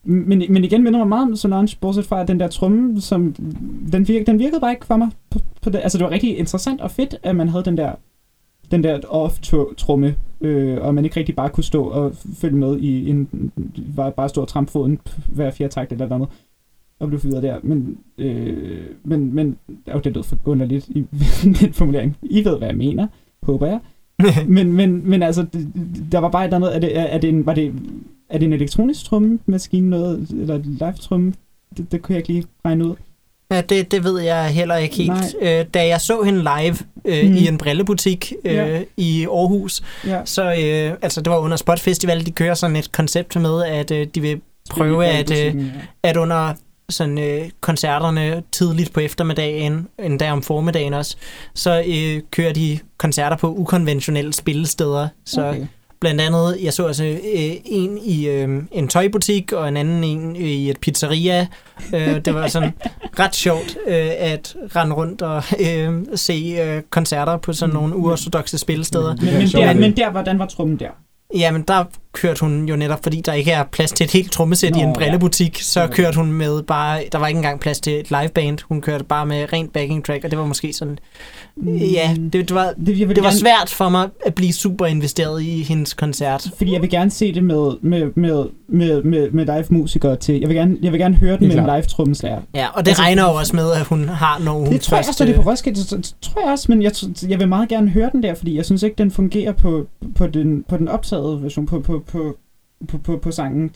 [0.03, 3.35] men, men igen minder mig meget om Solange, bortset fra at den der tromme, som,
[3.91, 5.09] den, virke, den virkede bare ikke for mig.
[5.29, 5.79] På, på det.
[5.83, 7.91] Altså det var rigtig interessant og fedt, at man havde den der
[8.71, 13.09] den der off-tromme, øh, og man ikke rigtig bare kunne stå og følge med i
[13.09, 13.51] en,
[13.95, 16.29] bare, bare stå og trampe foden hver fjerde takt eller noget
[16.99, 17.59] og blive fyret der.
[17.63, 21.05] Men, øh, men, men oh, det lød for lidt i
[21.43, 22.17] den formulering.
[22.21, 23.07] I ved, hvad jeg mener,
[23.43, 23.79] håber jeg.
[24.47, 25.45] men, men, men altså,
[26.11, 27.73] der var bare et eller andet, er det, er, det en, var det,
[28.29, 31.33] er det en elektronisk trommemaskine noget, eller live tromme?
[31.77, 32.95] Det, det kunne jeg ikke lige regne ud.
[33.51, 35.35] Ja, det, det ved jeg heller ikke helt.
[35.41, 37.35] Øh, da jeg så hende live øh, Mm.
[37.35, 38.81] i en brillebutik øh, Ja.
[38.97, 40.21] i Aarhus, Ja.
[40.25, 43.91] så øh, altså det var under Spot Festival, de kører sådan et koncept med, at
[43.91, 45.55] øh, de vil prøve at, øh,
[46.03, 46.53] at under
[46.89, 51.15] sådan øh, koncerterne tidligt på eftermiddagen, endda om formiddagen også,
[51.55, 55.07] så øh, kører de koncerter på ukonventionelle spillesteder.
[55.25, 55.65] Så Okay.
[55.99, 60.35] Blandt andet, jeg så altså øh, en i øh, en tøjbutik, og en anden en
[60.35, 61.47] i et pizzeria.
[61.93, 62.73] Øh, det var sådan
[63.19, 68.57] ret sjovt øh, at rende rundt og øh, se øh, koncerter på sådan nogle uortodoxe
[68.57, 69.15] spillesteder.
[69.15, 70.89] Men, men, der, men der, hvordan var trummen der?
[71.35, 74.75] Jamen, der kørte hun jo netop, fordi der ikke er plads til et helt trommesæt
[74.75, 78.11] i en brillebutik, så kørte hun med bare, der var ikke engang plads til et
[78.21, 80.97] liveband, hun kørte bare med rent backing track, og det var måske sådan,
[81.67, 84.53] ja, det, det var, det, jeg vil det var gerne, svært for mig at blive
[84.53, 86.47] super investeret i hendes koncert.
[86.57, 90.39] Fordi jeg vil gerne se det med, med, med, med, med, med live musikere til.
[90.39, 91.77] Jeg vil gerne, jeg vil gerne høre den med en klart.
[91.79, 92.41] live trommeslager.
[92.55, 94.97] Ja, og det Altså- regner jo også med, at hun har, når hun Det tror
[94.97, 95.79] jeg også, det er på Roskilde.
[95.83, 96.91] Så, så, tror jeg også, men jeg,
[97.29, 100.27] jeg vil meget gerne høre den der, fordi jeg synes ikke, den fungerer på, på,
[100.27, 102.37] den, på den optagede version, på, på, på,
[102.87, 103.71] på, på, på sangen,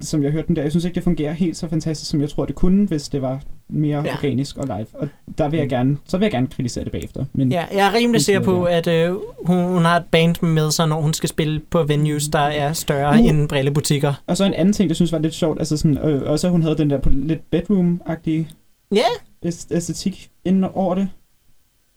[0.00, 0.62] som jeg hørte den der.
[0.62, 3.22] Jeg synes ikke, det fungerer helt så fantastisk, som jeg tror, det kunne, hvis det
[3.22, 4.04] var mere Ja.
[4.04, 4.14] ja.
[4.14, 4.86] organisk og live.
[4.94, 7.24] Og der vil jeg gerne, så vil jeg gerne kritisere det bagefter.
[7.32, 9.14] Men Ja, jeg er rimelig sikker på, at øh,
[9.46, 12.72] hun, hun har et band med sig, når hun skal spille på venues, der er
[12.72, 13.26] større Uh.
[13.28, 14.14] end brillebutikker.
[14.26, 16.50] Og så en anden ting, det synes var lidt sjovt, altså sådan, øh, også at
[16.50, 18.52] hun havde den der på lidt bedroom-agtige
[18.92, 19.06] Ja,
[19.46, 21.08] æst- æstetik inden over det.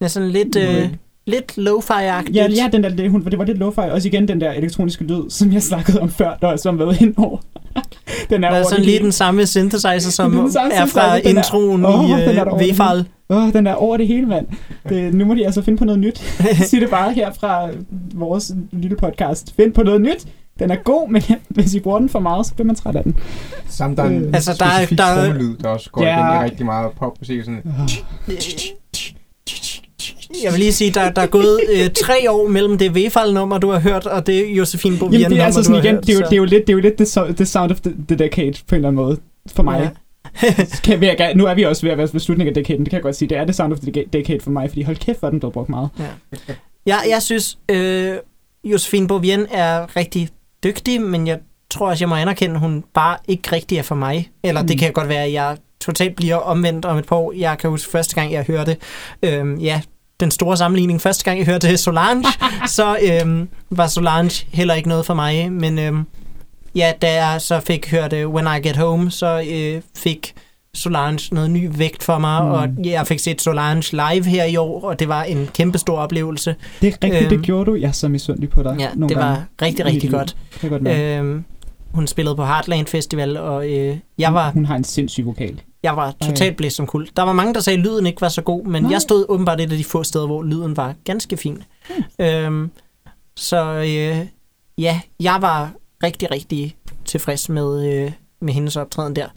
[0.02, 0.94] er sådan lidt, øh,
[1.26, 2.36] lidt lo-fi-agtigt.
[2.36, 3.82] Ja, ja den der, det, hun, det var lidt lo-fi.
[3.92, 6.96] Også igen den der elektroniske lyd, som jeg snakkede om før, der også var med
[7.02, 7.38] indover.
[8.30, 10.86] den er Der er over sådan lige den samme synthesizer, som er den samme er
[10.86, 12.84] fra den er- introen i er der over øh, det hele.
[12.84, 13.06] V-file.
[13.30, 14.48] Åh, den er over det hele, mand.
[14.90, 16.18] Det, nu må de altså finde på noget nyt.
[16.70, 17.70] Sig det bare her fra
[18.14, 19.54] vores lille podcast.
[19.56, 20.26] Find på noget nyt.
[20.60, 23.04] Den er god, men hvis I bruger den for meget, så bliver man træt af
[23.04, 23.16] den.
[23.70, 26.28] Samt der er en Øh, Altså, der er- der er- der også går Ja.
[26.30, 27.44] igen i rigtig meget popmusik.
[27.44, 27.62] Sådan.
[30.44, 33.70] Jeg vil lige sige, der, der er gået øh, tre år mellem det V-file-nummer, du
[33.70, 36.14] har hørt, og det Josefine Bovien Jamen, det er altså sådan igen, hørt, det er,
[36.14, 37.80] jo, så- det, er jo lidt, det er jo lidt the, so- the sound of
[37.80, 39.18] the, the decade på en eller anden måde.
[39.56, 39.80] For mig.
[39.82, 39.90] Ja.
[40.84, 42.98] Kan, jeg, nu er vi også ved at være ved slutningen af decaden, det kan
[42.98, 43.30] jeg godt sige.
[43.30, 45.40] Det er the sound of the deca- decade for mig, fordi hold kæft, hvor den
[45.40, 45.90] blevet brugt meget.
[46.86, 48.14] Jeg, jeg synes, øh,
[48.64, 50.30] Josefine Bovien er rigtig
[50.64, 51.40] dygtig, men jeg
[51.72, 54.30] tror også, jeg må anerkende, at hun bare ikke rigtig er for mig.
[54.44, 54.68] Eller mm.
[54.68, 57.34] det kan godt være, at jeg totalt bliver omvendt om et par år.
[57.38, 58.78] Jeg kan huske første gang, jeg hørte,
[59.24, 59.82] øh, ja,
[60.24, 61.02] den store sammenligning.
[61.02, 62.26] Første gang, jeg hørte Solange,
[62.78, 65.52] så øh, var Solange heller ikke noget for mig.
[65.52, 65.94] Men øh,
[66.76, 70.34] ja, da jeg så fik hørt uh, When I Get Home, så øh, fik
[70.76, 72.52] Solange noget ny vægt for mig, mm.
[72.52, 75.98] Og jeg fik set Solange live her i år, og det var en kæmpe stor
[75.98, 76.56] oplevelse.
[76.82, 77.76] Det er rigtigt, Øhm, det gjorde du.
[77.76, 78.76] Jeg er så misundelig på dig.
[78.80, 79.46] Ja, nogle det var gange.
[79.62, 80.20] rigtig, mit rigtig liv.
[80.20, 80.36] godt.
[80.62, 80.88] Det godt.
[80.88, 81.44] Øhm,
[81.94, 85.62] hun spillede på Heartland Festival, og øh, jeg var, Hun har en sindssyg vokal.
[85.84, 87.08] Jeg var totalt blæst som kul.
[87.18, 88.92] Der var mange, der sagde, at lyden ikke var så god, men Nej.
[88.92, 91.64] jeg stod åbenbart et af de få steder, hvor lyden var ganske fin.
[92.18, 92.26] Hmm.
[92.26, 92.72] Øhm,
[93.36, 94.26] så øh,
[94.78, 95.72] ja, jeg var
[96.04, 96.76] rigtig, rigtig
[97.06, 98.12] tilfreds med, øh,
[98.42, 99.28] med hendes optræden der.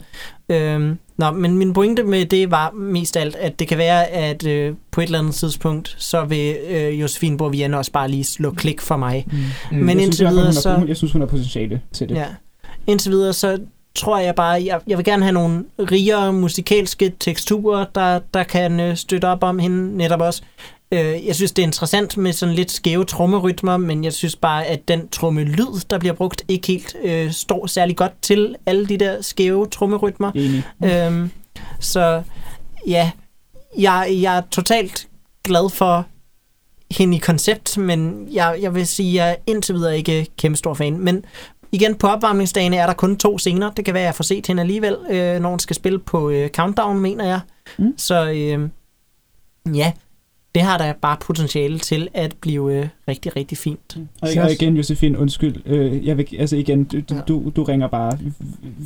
[0.49, 4.45] Øhm, nå, men min pointe med det var mest alt, at det kan være, at
[4.47, 8.51] øh, på et eller andet tidspunkt, så vil øh, Josefine Borvien også bare lige slå
[8.51, 9.25] klik for mig.
[9.31, 9.37] Mm.
[9.77, 12.15] Men jeg synes, indtil fald, videre, så- Jeg synes, hun har potentiale til det.
[12.15, 12.25] Ja.
[12.87, 13.59] Indtil videre, så
[13.97, 18.79] tror jeg bare, jeg, jeg vil gerne have nogle rigere musikalske teksturer, der, der kan
[18.79, 20.41] øh, støtte op om hende netop også.
[20.91, 24.65] Øh, jeg synes, det er interessant med sådan lidt skæve trommerytmer, men jeg synes bare,
[24.65, 28.97] at den trommelyd, der bliver brugt, ikke helt øh, står særlig godt til alle de
[28.97, 30.31] der skæve trommerytmer.
[30.31, 30.63] Enig.
[30.83, 31.31] Øhm,
[31.79, 32.23] så
[32.87, 33.11] ja,
[33.77, 35.07] jeg, jeg er totalt
[35.43, 36.05] glad for
[36.91, 40.57] hende i koncept, men jeg, jeg vil sige, at jeg er indtil videre ikke kæmpe
[40.57, 40.99] stor fan.
[40.99, 41.25] Men
[41.81, 43.71] igen, på opvarmningsdagene er der kun to scener.
[43.71, 46.29] Det kan være, at jeg får set hende alligevel, øh, når hun skal spille på
[46.29, 47.39] øh, Countdown, mener jeg.
[47.77, 47.93] Mm.
[47.97, 48.69] Så øh,
[49.75, 49.91] ja,
[50.55, 53.97] det har der bare potentiale til at blive øh, rigtig, rigtig fint.
[54.21, 55.55] Og, og igen, Josefine, undskyld.
[55.65, 57.21] Øh, jeg vil, altså igen, du, du, Ja.
[57.27, 58.17] du, du ringer bare.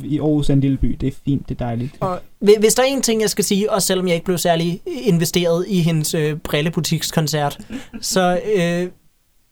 [0.04, 0.96] I Aarhus er en lille by.
[1.00, 1.94] Det er fint, det er dejligt.
[2.00, 4.38] Og hvi- hvis der er en ting, jeg skal sige, også selvom jeg ikke blev
[4.38, 7.58] særlig investeret i hendes øh, brillebutikskoncert,
[8.00, 8.88] så øh,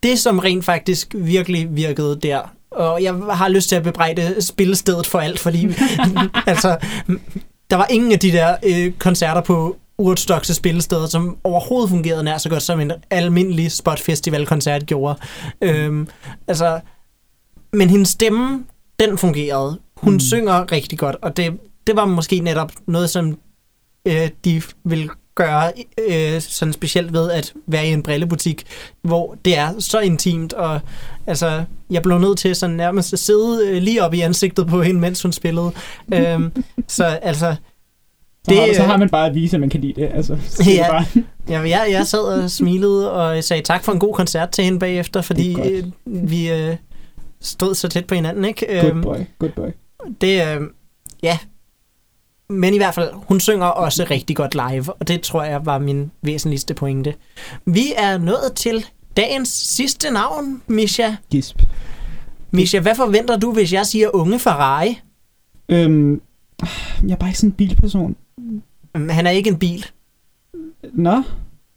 [0.02, 2.40] det, som rent faktisk virkelig virkede der,
[2.70, 5.66] og jeg har lyst til at bebrejde spillestedet for alt, fordi
[6.46, 6.76] altså,
[7.70, 12.38] der var ingen af de der øh, koncerter på uortodoxe spillesteder, som overhovedet fungerede nær
[12.38, 15.18] så godt, som en almindelig spot festivalkoncert gjorde.
[15.62, 16.08] Øhm,
[16.48, 16.80] altså,
[17.72, 18.64] men hendes stemme,
[19.00, 19.80] den fungerede.
[19.96, 20.20] Hun mm.
[20.20, 23.38] synger rigtig godt, og det, det var måske netop noget, som
[24.06, 25.10] øh, de vil
[25.44, 25.72] gøre
[26.08, 28.64] øh, sådan specielt ved at være i en brillebutik,
[29.02, 30.80] hvor det er så intimt, og
[31.26, 34.82] altså, jeg blev nødt til sådan nærmest at sidde øh, lige op i ansigtet på
[34.82, 35.70] hende, mens hun spillede.
[36.14, 36.52] øhm,
[36.88, 37.54] så altså,
[38.44, 40.00] Så, det, har, Det, så øh, har man bare at vise, at man kan lide
[40.00, 40.10] det.
[40.14, 40.70] Altså, så Ja.
[40.70, 41.04] det bare,
[41.48, 44.78] Ja, jeg, jeg sad og smilede og sagde tak for en god koncert til hende
[44.78, 46.76] bagefter, fordi øh, vi øh,
[47.40, 48.66] stod så tæt på hinanden, ikke?
[48.80, 49.68] good Øhm, boy, good boy.
[50.20, 50.60] Det, øh,
[51.22, 51.38] ja.
[52.50, 55.78] Men i hvert fald, hun synger også rigtig godt live, og det tror jeg var
[55.78, 57.14] min væsentligste pointe.
[57.66, 58.84] Vi er nået til
[59.16, 61.10] dagens sidste navn, Misha.
[61.30, 61.62] Gisp.
[62.50, 65.00] Misha, hvad forventer du, hvis jeg siger unge Ferrari?
[65.68, 66.20] Øhm,
[67.06, 68.16] jeg er bare ikke sådan en bilperson.
[68.94, 69.86] Mm, Han er ikke en bil.
[70.92, 71.22] Nå,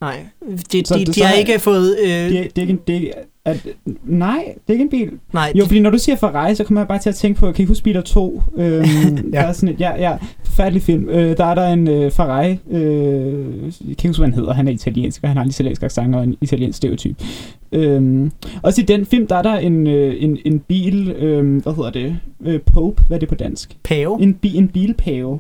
[0.01, 0.26] Nej,
[0.71, 1.97] de, Så de, det- de har er- ikke fået...
[1.99, 2.88] Øh, det, det.
[2.88, 3.11] Det
[3.46, 3.68] at,
[4.04, 5.12] nej, det er ikke en bil.
[5.34, 7.52] nej, Jo, fordi når du siger Ferrari, så kommer jeg bare til at tænke på,
[7.52, 8.41] kan I huske Biler 2?
[8.56, 8.86] Øhm, ja.
[9.32, 11.10] Der er sådan et, ja, ja, forfærdelig film.
[11.10, 14.54] Øh, der er der en øh, Ferrari, øh, jeg kan ikke huske, hvad han hedder,
[14.54, 17.24] han er italiensk, og han har en italiensk accent og en italiensk stereotyp.
[17.72, 18.32] Øhm,
[18.62, 21.89] også i den film, der er der en, øh, en, en bil, øh, hvad hedder
[21.89, 23.78] det, øh, Pope, hvad er det på dansk?
[23.84, 24.22] pave.
[24.22, 25.39] En, bi, en bilpave.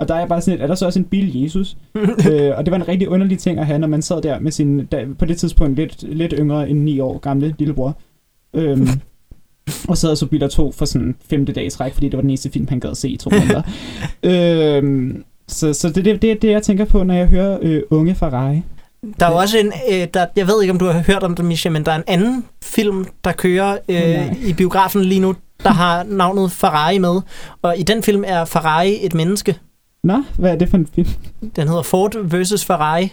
[0.00, 1.76] Og der er jeg bare sådan et, er der så også en bil Jesus?
[2.30, 4.52] øh, og det var en rigtig underlig ting at have, når man sad der med
[4.52, 7.96] sin, da, på det tidspunkt lidt, lidt yngre end 9 år gamle lillebror.
[8.54, 8.88] Øhm,
[9.88, 12.30] og sad og så Biler 2 for sådan femte dags træk, fordi det var den
[12.30, 13.62] eneste film, han gad se i to måneder.
[14.78, 17.82] øhm, så så det er det, det, det, jeg tænker på, når jeg hører øh,
[17.90, 18.62] unge Ferrari.
[19.20, 21.34] Der er jo også en, øh, der, jeg ved ikke, om du har hørt om
[21.34, 24.28] det, Misha, men der er en anden film, der kører Nej.
[24.30, 27.20] øh, i biografen lige nu, der har navnet Ferrari med.
[27.62, 29.58] Og i den film er Ferrari et menneske.
[30.04, 31.08] Nå, hvad er det for en film?
[31.56, 32.64] Den hedder Ford vs.
[32.64, 33.12] Ferrari.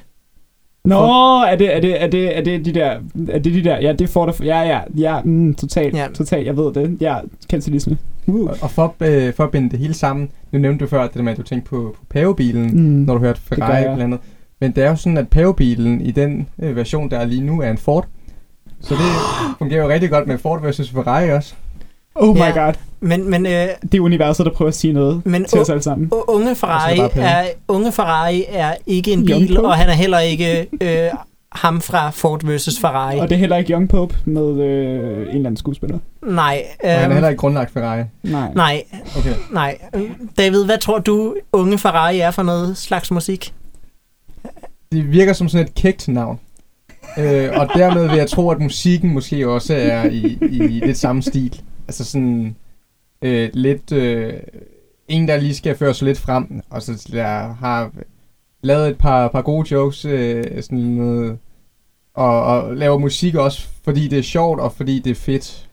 [0.85, 0.97] Nå,
[1.41, 3.93] er det, er det, er det, er det de der, er det de der, ja,
[3.93, 6.07] det får der, ja, ja, ja, mm, totalt, Ja.
[6.13, 7.17] totalt, jeg ved det, ja,
[7.49, 7.97] kancelisme.
[8.27, 8.49] Uh.
[8.49, 11.13] Og, og for, øh, for at binde det hele sammen, nu nævnte du før det
[11.13, 12.79] der med, at du tænkte på, på pavebilen, Mm.
[13.05, 14.19] når du hørte Ferrari blandt andet.
[14.61, 17.61] Men det er jo sådan, at pavebilen i den øh, version, der er lige nu,
[17.61, 18.07] er en Ford.
[18.81, 19.01] Så det
[19.59, 21.53] fungerer jo rigtig godt med Ford versus Ferrari også.
[22.19, 22.65] Oh my Ja.
[22.65, 23.51] god, Men, men, øh,
[23.81, 26.11] det er universet, der prøver at sige noget men til os alle sammen.
[26.27, 29.67] unge Ferrari Og så er unge Ferrari er ikke en Young bil, Pope.
[29.67, 31.09] og han er heller ikke øh,
[31.51, 32.79] ham fra Ford vs.
[32.81, 33.19] Ferrari.
[33.19, 35.99] Og det er heller ikke Young Pope med øh, en eller anden skuespiller.
[36.23, 36.63] Nej.
[36.83, 38.03] Og han er øhm, heller ikke grundlagt Ferrari.
[38.23, 38.51] Nej.
[38.55, 38.83] Nej,
[39.17, 39.33] Okay.
[39.51, 39.77] nej.
[40.37, 43.53] David, hvad tror du, unge Ferrari er for noget slags musik?
[44.91, 46.39] Det virker som sådan et kægt navn.
[47.17, 51.21] Øh, og dermed vil jeg tro, at musikken måske også er i, i lidt samme
[51.21, 51.61] stil.
[51.87, 52.55] Altså sådan
[53.21, 53.91] øh, lidt...
[53.91, 54.33] Øh,
[55.07, 57.91] en, der lige skal føre sig lidt frem, og så der har
[58.63, 61.37] lavet et par, par gode jokes, øh, sådan noget,
[62.15, 65.63] og, og laver musik også, fordi det er sjovt, og fordi det er fedt.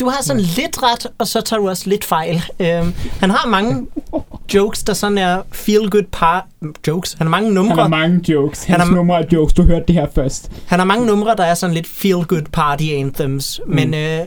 [0.00, 2.34] Du har sådan lidt ret, og så tager du også lidt fejl.
[2.60, 3.86] Øhm, han har mange
[4.54, 6.48] jokes, der sådan er feel-good par
[6.86, 7.12] jokes.
[7.12, 7.76] Han har mange Han numre.
[7.82, 8.64] har mange jokes.
[8.64, 9.52] Han Hans har- numre af jokes.
[9.54, 10.52] Du hørte det her først.
[10.66, 13.60] Han har mange numre, der er sådan lidt feel-good party anthems.
[13.66, 13.74] Mm.
[13.74, 14.20] Men øh,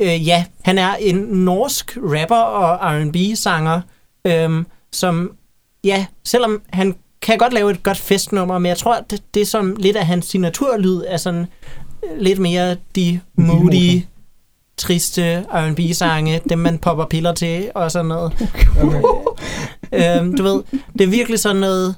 [0.00, 3.80] øh, ja, han er en norsk rapper og R&B-sanger,
[4.24, 5.32] øhm, som,
[5.84, 9.46] ja, selvom han kan godt lave et godt festnummer, men jeg tror, det, det er
[9.46, 11.46] som lidt af hans signaturlyd er sådan
[12.04, 14.02] øh, lidt mere de moody,
[14.76, 18.32] triste R&B-sange, dem man popper piller til og sådan noget.
[18.82, 19.02] Okay.
[20.18, 20.62] øhm, du ved,
[20.98, 21.94] det er virkelig sådan noget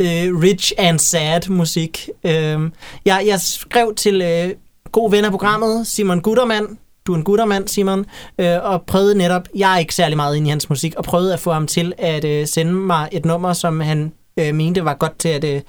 [0.00, 2.08] øh, rich and sad musik.
[2.24, 2.72] Øhm,
[3.04, 4.54] jeg, jeg skrev til øh,
[4.92, 6.68] god ven af programmet, Simon Guttermand,
[7.06, 8.06] du er en guttermand, Simon,
[8.38, 11.32] øh, og prøvede netop, jeg er ikke særlig meget inde i hans musik, og prøvede
[11.32, 14.94] at få ham til at øh, sende mig et nummer, som han øh, mente var
[14.94, 15.60] godt til at øh,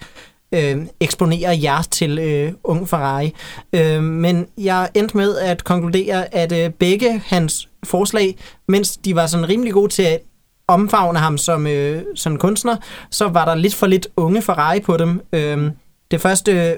[0.53, 3.33] øh, eksponere jer til øh, Ung Ferrari.
[3.73, 9.27] Øh, men jeg endte med at konkludere, at øh, begge hans forslag, mens de var
[9.27, 10.21] sådan rimelig gode til at
[10.67, 12.75] omfavne ham som, øh, som kunstner,
[13.11, 15.21] så var der lidt for lidt unge Ferrari på dem.
[15.33, 15.71] Øh,
[16.11, 16.75] det første, øh,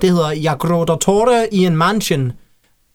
[0.00, 2.32] det hedder Jeg gråter tårer i en mansion,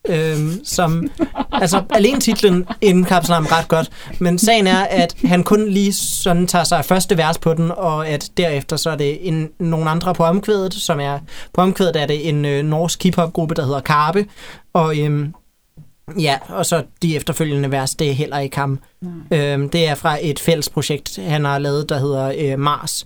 [0.10, 1.10] Øhm, som,
[1.52, 3.90] altså alene titlen indkapsler ham ret godt,
[4.20, 8.08] men sagen er, at han kun lige sådan tager sig første vers på den, og
[8.08, 11.20] at derefter så er det en, nogle andre på omkvædet, som er,
[11.54, 14.26] på omkvædet er det en øh, norsk hiphop-gruppe, der hedder Karpe,
[14.74, 15.34] og øhm,
[16.20, 18.80] ja, og så de efterfølgende vers, det er heller ikke ham.
[19.32, 23.06] Øhm, det er fra et fælles projekt, han har lavet, der hedder øh, Mars.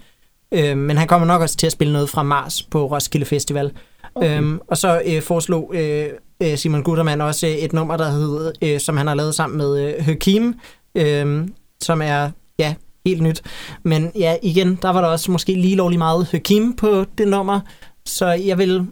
[0.51, 3.71] Øhm, men han kommer nok også til at spille noget fra Mars på Roskilde Festival.
[4.17, 4.37] Okay.
[4.37, 6.09] Øhm, og så øh, foreslog øh,
[6.43, 9.57] øh, Simon Guttermann også øh, et nummer, der hedder, øh, som han har lavet sammen
[9.57, 10.59] med øh, Hakim,
[10.95, 11.47] øh,
[11.81, 13.41] som er ja, helt nyt.
[13.83, 17.59] Men ja, igen, der var der også måske lige lovlig meget Hakim på det nummer,
[18.05, 18.87] så jeg vil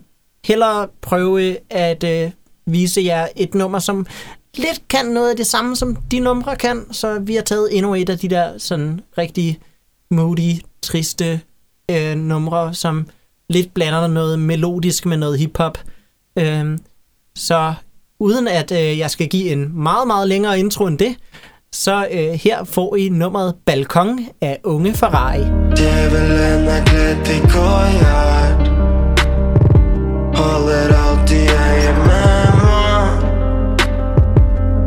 [0.45, 2.32] hellere prøve at øh,
[2.65, 4.05] vise jer et nummer, som
[4.57, 7.95] lidt kan noget af det samme, som de numre kan, så vi har taget endnu
[7.95, 9.59] et af de der sådan rigtig
[10.11, 10.51] moody,
[10.82, 11.41] triste
[11.91, 13.07] øh, numre, som
[13.50, 15.78] lidt blander noget melodisk med noget hiphop.
[16.39, 16.78] Øh,
[17.36, 17.74] så
[18.20, 21.16] uden at øh, jeg skal give en meget, meget længere intro end det,
[21.72, 25.43] så øh, her får I nummeret Balkon af Unge Ferrari.
[25.78, 28.68] Djævelen er klädd i kojert
[30.38, 33.08] Holder alt i eget med mig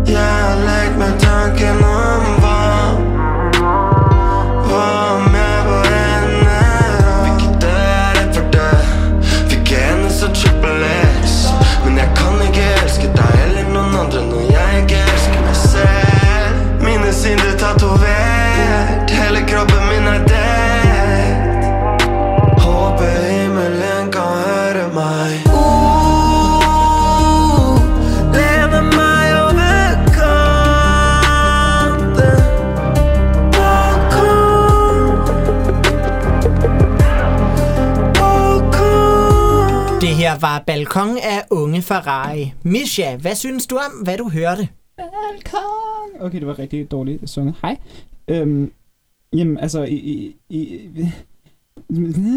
[0.08, 2.37] Jeg har lekt med tanken om
[40.38, 42.52] Her var Balkon af Unge Ferrari.
[42.62, 44.68] Misha, hvad synes du om, hvad du hørte?
[44.96, 46.20] Balkon!
[46.20, 47.54] Okay, det var rigtig dårligt sunget.
[47.62, 47.76] Hej.
[48.28, 48.72] Øhm,
[49.32, 51.08] jamen, altså, i, i, i,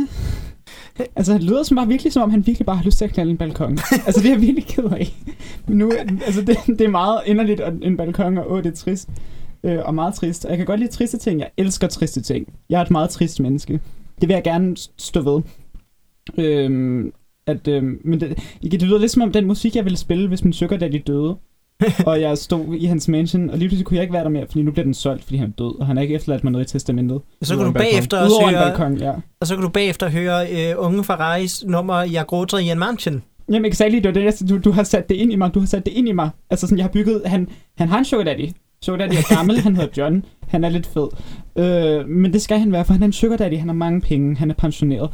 [1.16, 3.14] Altså, det lyder som bare virkelig, som om han virkelig bare har lyst til at
[3.14, 3.72] knalde en balkon.
[4.06, 5.16] altså, det er jeg virkelig ked af.
[5.68, 5.92] Men nu,
[6.26, 9.10] altså, det, det er meget inderligt, en balkon, og åh, det er trist.
[9.64, 10.46] Øh, og meget trist.
[10.46, 11.40] Og jeg kan godt lide triste ting.
[11.40, 12.54] Jeg elsker triste ting.
[12.70, 13.74] Jeg er et meget trist menneske.
[14.22, 15.42] Det vil jeg gerne stå ved.
[16.38, 17.14] Øhm,
[17.52, 20.44] at, øhm, men det, det lyder lidt som om den musik, jeg ville spille, hvis
[20.44, 21.38] min sugar daddy døde.
[22.08, 24.46] og jeg stod i hans mansion, og lige pludselig kunne jeg ikke være der mere,
[24.48, 26.52] fordi nu bliver den solgt, fordi han er død, og han har ikke efterladt mig
[26.52, 27.22] noget i testamentet.
[27.42, 27.92] Så Udover kan du balkon.
[27.92, 29.12] bagefter også høre, balkon, ja.
[29.40, 33.24] og så kan du bagefter høre øh, Unge Ferraris nummer Jeg gråter i en mansion.
[33.52, 35.68] Jamen exakt, det var det, du, du har sat det ind i mig, du har
[35.68, 36.30] sat det ind i mig.
[36.50, 37.48] Altså sådan, jeg har bygget, han,
[37.78, 38.50] han har en sugar daddy.
[38.84, 41.08] Sugar daddy er gammel, han hedder John, han er lidt fed.
[41.56, 44.02] Øh, men det skal han være, for han er en sugar daddy, han har mange
[44.02, 45.10] penge, han er pensioneret.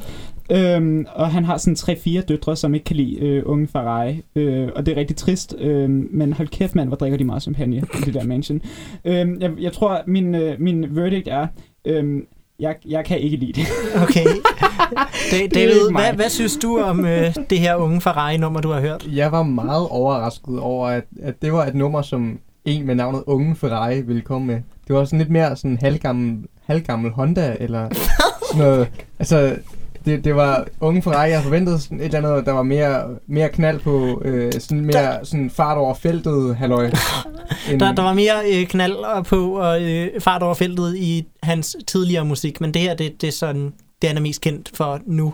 [0.52, 4.24] Øhm, og han har sådan 3-4 døtre, som ikke kan lide øh, unge Ferrari.
[4.36, 5.56] Øh, og det er rigtig trist.
[5.60, 8.62] Øh, men hold kæft, mand, hvor drikker de meget champagne i det der mansion.
[9.06, 11.48] Øh, jeg, jeg tror, min, øh, min verdict er,
[11.86, 12.22] øh,
[12.60, 13.68] jeg, jeg kan ikke lide det.
[14.04, 14.26] Okay.
[15.54, 16.04] David, mig.
[16.04, 19.08] hvad, hvad synes du om øh, det her Unge Ferrari-nummer, du har hørt?
[19.12, 23.24] Jeg var meget overrasket over, at, at det var et nummer, som en med navnet
[23.28, 24.62] Unge Ferrari ville komme med.
[24.88, 27.89] Det var sådan lidt mere sådan halvgammel, halvgammel Honda, eller
[28.52, 28.88] sådan noget.
[29.20, 29.56] Altså,
[30.08, 33.49] det, det var Unge Ferrari, jeg forventede sådan et eller andet, der var mere, mere
[33.49, 36.86] knald på, øh, sådan mere sådan fart over feltet, halløj.
[37.72, 41.76] end- Der, der var mere øh, knald på og øh, fart over feltet i hans
[41.88, 44.99] tidligere musik, men det her, det, det er sådan, det han er mest kendt for
[45.08, 45.34] nu.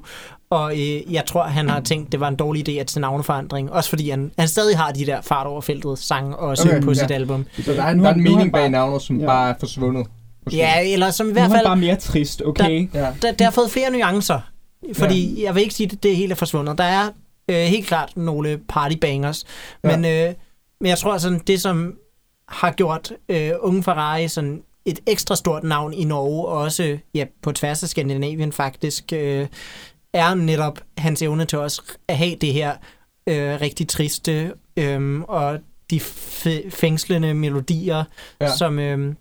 [0.50, 3.72] Og øh, jeg tror, han har tænkt, det var en dårlig idé at til navneforandring.
[3.72, 6.86] Også fordi han, han stadig har de der fart over feltet sang også Okay, okay,
[6.86, 6.96] på ja.
[7.00, 7.46] sit album.
[7.66, 9.26] Så der er, Nu der er er- en nu er mening bag navnet, som ja.
[9.26, 10.08] bare er forsvundet.
[10.46, 10.58] måske.
[10.58, 12.90] Ja, eller som i Nu hvert er han fald, bare mere trist, okay?
[12.94, 13.08] Ja.
[13.22, 14.40] der, der har fået flere nuancer.
[14.94, 15.44] Fordi ja.
[15.44, 16.78] jeg vil ikke sige, at det hele er forsvundet.
[16.78, 17.10] Der er
[17.50, 19.46] øh, helt klart nogle partybangers.
[19.84, 19.98] Ja.
[19.98, 20.34] Men, øh,
[20.82, 21.98] men jeg tror, sådan, det som
[22.48, 27.26] har gjort øh, Unge Ferrari sådan et ekstra stort navn i Norge, og også ja,
[27.42, 29.48] på tværs af Skandinavien faktisk, øh,
[30.14, 32.72] er netop hans evne til også at have det her
[33.28, 35.60] øh, rigtig triste øh, og
[35.90, 36.00] de
[36.70, 38.04] fængslende melodier,
[38.42, 38.56] ja.
[38.56, 38.80] som...
[38.80, 39.16] Øh,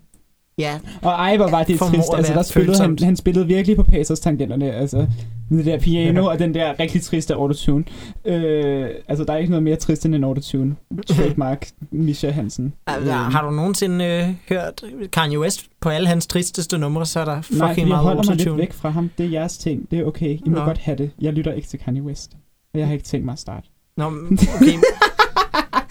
[0.59, 2.09] ja, Og ej, hvor var det trist.
[2.17, 4.73] Altså, der spillede han, han spillede virkelig på Pacers tangenterne.
[4.73, 5.07] Altså,
[5.49, 7.85] med det der piano og den der rigtig triste autotune.
[8.25, 10.77] Øh, altså, der er ikke noget mere trist end en autotune.
[11.07, 12.73] Trademark Misha Hansen.
[12.87, 14.83] Altså, Øh, har du nogensinde øh, hørt
[15.13, 18.03] Kanye West på alle hans tristeste numre, så er der fucking Nej, fordi jeg meget
[18.03, 18.59] holder mig lidt autotune.
[18.61, 19.11] væk fra ham.
[19.19, 19.91] Det er jeres ting.
[19.91, 20.29] Det er okay.
[20.47, 20.65] I må Nå.
[20.65, 21.11] godt have det.
[21.21, 22.33] Jeg lytter ikke til Kanye West.
[22.75, 23.69] Og jeg har ikke tænkt mig at starte.
[23.97, 24.79] Nå, okay.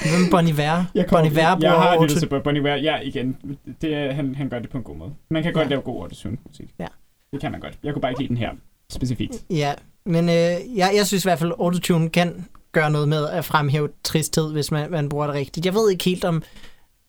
[0.02, 0.84] Hvem Bon Iver?
[1.10, 2.76] Bon Iver jeg bruger har lyttet til Bon Iver.
[2.76, 3.38] Ja, igen.
[3.82, 5.12] Det er, han, han gør det på en god måde.
[5.30, 5.70] Man kan godt Ja.
[5.70, 6.70] lave god autotune musik.
[6.80, 6.88] Ja.
[7.32, 7.78] Det kan man godt.
[7.84, 8.50] Jeg kunne bare ikke lide den her
[8.92, 9.34] specifikt.
[9.50, 9.74] Ja,
[10.06, 13.90] men øh, jeg, jeg synes i hvert fald, autotune kan gøre noget med at fremhæve
[14.04, 15.66] tristhed, hvis man, man bruger det rigtigt.
[15.66, 16.44] Jeg ved ikke helt om...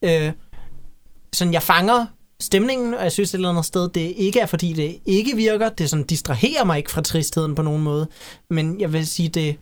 [0.05, 0.33] Øh,
[1.33, 2.07] sådan, jeg fanger
[2.41, 5.69] stemningen, og jeg synes et eller andet sted, det ikke er, fordi det ikke virker.
[5.69, 8.09] Det sådan distraherer mig ikke fra tristheden på nogen måde.
[8.51, 9.57] Men jeg vil sige, det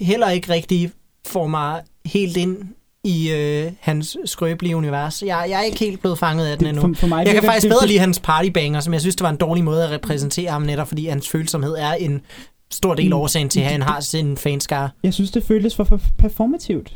[0.00, 0.92] heller ikke rigtig
[1.26, 2.56] får mig helt ind
[3.04, 5.22] i øh, hans skrøbelige univers.
[5.22, 6.80] Jeg, jeg er ikke helt blevet fanget af den endnu.
[6.82, 9.00] for, for mig Jeg kan virker faktisk det- bedre det- lide hans partybanger, som jeg
[9.00, 12.20] synes, det var en dårlig måde at repræsentere ham netop, fordi hans følsomhed er en
[12.70, 13.22] stor del af Mm.
[13.22, 14.90] årsagen til, at han har sin fanskare.
[15.02, 16.92] Jeg synes, det føltes for performativt.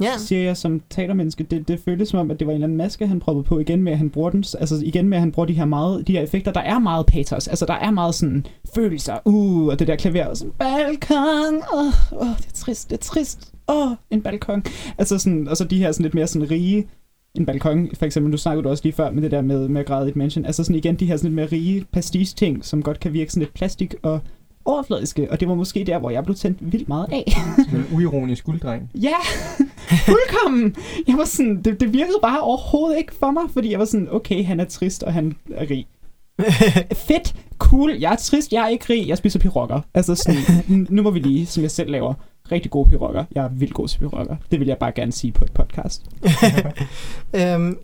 [0.00, 0.18] Ja.
[0.18, 1.44] siger jeg som teatermenneske.
[1.44, 3.58] Det, det føltes som om, at det var en eller anden maske, han proppede på
[3.58, 6.06] igen med, at han bruger den, altså igen med, at han bruger de her, meget,
[6.06, 6.52] de her effekter.
[6.52, 10.26] Der er meget patos, altså der er meget sådan følelser, uh, og det der klaver,
[10.26, 14.22] og sådan, balkon, åh, oh, oh, det er trist, det er trist, åh, oh, en
[14.22, 14.64] balkon.
[14.98, 16.88] Altså sådan, og så de her sådan lidt mere sådan rige,
[17.34, 19.80] en balkon, for eksempel, du snakkede du også lige før med det der med, med
[19.80, 20.44] at græde i et mansion.
[20.44, 23.40] Altså sådan igen, de her sådan lidt mere rige pastiche-ting, som godt kan virke sådan
[23.40, 24.20] lidt plastik og
[24.64, 27.24] overfladiske, og det var måske der, hvor jeg blev tændt vildt meget af.
[27.70, 28.90] Som en uironisk gulddreng.
[28.94, 29.16] Ja,
[30.06, 30.76] fuldkommen.
[31.08, 34.08] Jeg var sådan, det, det virkede bare overhovedet ikke for mig, fordi jeg var sådan,
[34.10, 35.86] okay, han er trist, og han er rig.
[37.08, 39.80] Fedt, cool, jeg er trist, jeg er ikke rig, jeg spiser pirokker.
[39.94, 42.14] Altså sådan, nu må vi lige, som jeg selv laver,
[42.52, 43.24] rigtig gode pirokker.
[43.34, 44.36] Jeg er vildt god til pirokker.
[44.50, 46.02] Det vil jeg bare gerne sige på et podcast.
[47.34, 47.78] Øhm,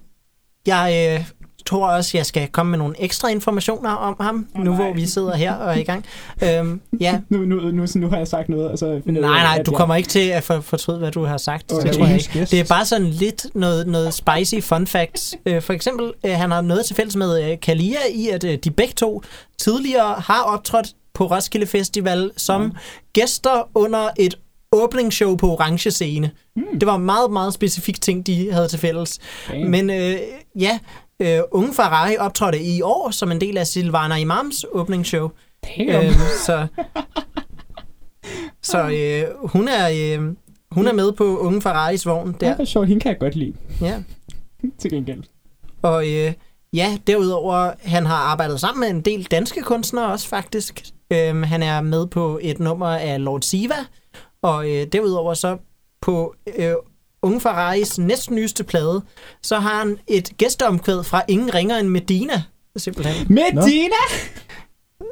[0.66, 1.26] jeg øh,
[1.72, 4.82] tror også, jeg skal komme med nogle ekstra informationer om ham, Åh, nu nej.
[4.84, 6.04] hvor vi sidder her og er i gang.
[6.44, 9.34] Øhm, ja, Nu, nu, nu, nu har jeg sagt noget, og så finder jeg ud
[9.34, 11.72] nej, nej, du jeg- kommer ikke til at for, fortryde, hvad du har sagt.
[11.72, 11.86] Okay.
[11.88, 12.44] Det tror jeg ikke.
[12.50, 15.34] Det er bare sådan lidt noget, noget spicy fun facts.
[15.46, 18.58] Øh, for eksempel, øh, han har noget til fælles med øh, Kalia i, at øh,
[18.64, 19.22] de begge to
[19.58, 22.72] tidligere har optrådt på Roskilde Festival som Mm.
[23.12, 24.34] gæster under et
[24.72, 26.30] åbningsshow på Orange Scene.
[26.56, 26.62] Mm.
[26.78, 29.18] Det var meget, meget specifik ting, de havde til fælles.
[29.48, 29.70] Damn.
[29.70, 30.16] Men øh,
[30.60, 30.78] ja,
[31.22, 35.28] øh, Unge Ferrari optrådte i år som en del af Silvana Imams åbningsshow.
[35.78, 35.90] Damn.
[35.90, 36.12] Øhm,
[36.44, 36.66] så
[38.62, 40.34] så øh, hun, er, øh,
[40.70, 42.56] hun er med på Unge Ferraris vogn Det der.
[42.58, 44.02] er sjovt, hende kan jeg godt lide, Ja.
[44.78, 45.22] til gengæld.
[45.82, 46.32] Og øh,
[46.72, 50.84] ja, derudover, han har arbejdet sammen med en del danske kunstnere også faktisk.
[51.10, 53.74] Øhm, han er med på et nummer af Lord Siva,
[54.42, 55.56] og øh, derudover så
[56.00, 56.72] på øh,
[57.22, 59.02] Unge Ferraris næstnyeste plade,
[59.42, 62.42] så har han et gæsteomkvæd fra Ingen Ringer end Medina,
[62.76, 63.26] simpelthen.
[63.28, 63.96] Medina!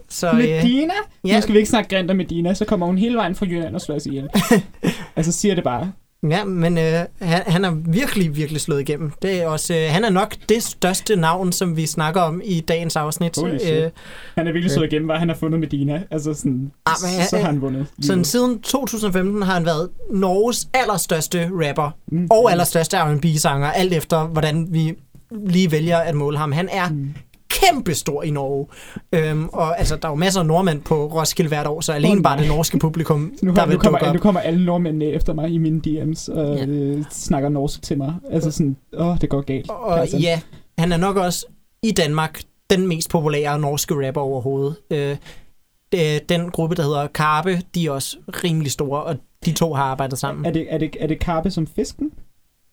[0.08, 0.94] Så øh, Medina?
[1.24, 1.28] ja.
[1.28, 1.34] Ja.
[1.36, 3.74] Nu skal vi ikke snakke grind om Medina, så kommer hun hele vejen fra Jylland
[3.74, 4.28] og slår os ihjel.
[5.16, 5.92] altså siger det bare.
[6.31, 9.12] Ja, men øh, han, han er virkelig, virkelig slået igennem.
[9.23, 12.61] Det er også, øh, han er nok det største navn, som vi snakker om i
[12.61, 13.39] dagens afsnit.
[13.45, 13.91] Øh,
[14.37, 16.03] Han er virkelig slået igennem, hvad han har fundet Medina.
[16.11, 17.87] Altså sådan, Ah, men så har han vundet.
[18.03, 22.27] sådan siden 2015 har han været Norges allerstørste rapper Mm.
[22.31, 24.95] og allerstørste R&B-sanger, alt efter hvordan vi
[25.47, 26.53] lige vælger at måle ham.
[26.53, 27.14] Han er Mm.
[27.61, 28.66] Kæmpe stor i Norge.
[29.12, 32.16] Øhm, og altså, der er jo masser af nordmænd på Roskilde hvert år, så alene
[32.16, 34.14] Åh, bare det norske publikum, Nu, der vil nu, kommer, dukke op.
[34.14, 36.66] nu kommer alle nordmændene efter mig i mine DM's og Ja.
[36.66, 38.14] øh, snakker norsk til mig.
[38.30, 39.70] Altså sådan, åh, det går galt.
[39.70, 40.40] Og Altså, ja,
[40.78, 41.46] han er nok også
[41.82, 42.40] i Danmark
[42.70, 44.76] den mest populære norske rapper overhovedet.
[44.90, 45.16] Øh,
[45.92, 49.82] det- den gruppe, der hedder Karpe, de er også rimelig store, og de to har
[49.84, 50.46] arbejdet sammen.
[50.46, 52.11] Er det, er, det, er det karpe som fisken?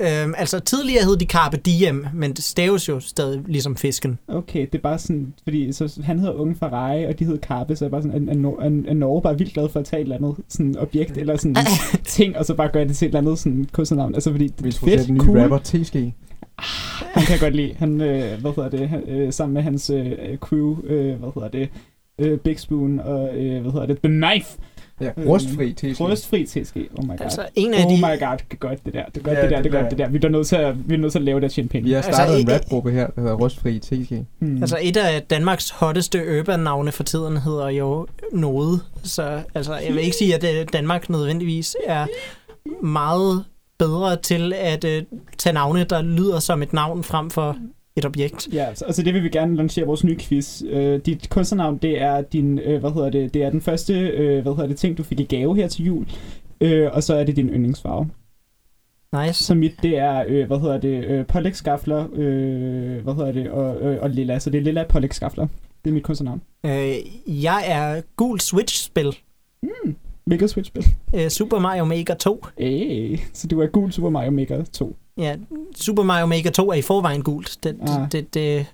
[0.02, 4.20] Øhm, altså tidligere hed de Carpe Diem, men det staves jo stadig ligesom fisken.
[4.28, 7.76] Okay, det er bare sådan, fordi så, han hedder Unge Ferrari, og de hedder Karpe,
[7.76, 10.00] så er bare sådan, er, Nor- er, er Norge bare vildt glad for at tage
[10.00, 11.56] et eller andet sådan objekt, eller sådan
[12.06, 14.14] ting, og så bare gøre det til et eller andet sådan kunstnernavn.
[14.16, 15.39] Altså fordi, det skulle er fedt, ny cool.
[15.39, 15.95] rapper, TSG.
[17.14, 17.74] Han kan godt lide.
[17.78, 21.48] Han, øh, hvad hedder det, han, øh, sammen med hans øh, crew, øh, hvad hedder
[21.50, 21.70] det,
[22.20, 24.58] øh, Big Spoon og, øh, hvad hedder det, The Knife.
[25.02, 26.02] Ja, Øh, rustfri TSG.
[26.02, 26.78] Røstfri TSG.
[26.98, 27.18] Oh my god.
[27.22, 27.98] Altså en af oh de...
[27.98, 29.06] my god, det er godt det der.
[29.06, 30.08] Det er godt Ja, det der, det det er godt det der.
[30.10, 31.84] Vi er nødt til at, vi er nødt til at lave det og tjene penge.
[31.86, 34.26] Vi har Altså, startet en i- rapgruppe her, der hedder Rustfri TSG.
[34.39, 34.58] Hmm.
[34.64, 38.80] Altså et af Danmarks hotteste urban-navne for tiden hedder jo Node.
[39.04, 42.06] Så altså, jeg vil ikke sige, at øh, Danmark nødvendigvis er
[42.84, 43.43] meget
[43.80, 44.91] bedre til at uh,
[45.38, 47.58] tage navne, der lyder som et navn frem for
[47.98, 48.48] et objekt.
[48.54, 50.62] Ja, så- altså det vil vi gerne lancere vores nye quiz.
[50.74, 54.41] Uh, dit kunstnernavn, det er din, uh, hvad hedder det, det er den første, uh,
[54.43, 56.06] hvad hedder det, ting, du fik i gave her til jul.
[56.66, 58.10] Uh, og så er det din yndlingsfarve.
[59.26, 59.43] Nice.
[59.43, 63.82] Så mit, det er, øh, hvad hedder det, øh, pålægskafler, øh, hvad hedder det, og,
[63.82, 64.39] øh, og lilla.
[64.39, 65.48] Så det er lilla pålægskafler.
[65.86, 66.41] Det er mit kunstnernavn.
[66.66, 66.95] Øh,
[67.43, 69.18] jeg er gul Switch-spil.
[70.26, 70.84] Hvilket Switch-spil?
[71.16, 72.45] Øh, Super Mario Maker 2.
[72.58, 74.95] Hey, så du er gul Super Mario Maker 2.
[75.18, 75.36] Ja,
[75.76, 77.57] Super Mario Maker 2 er i forvejen gult.
[77.63, 78.01] Det, Ah.
[78.01, 78.65] det, det, det,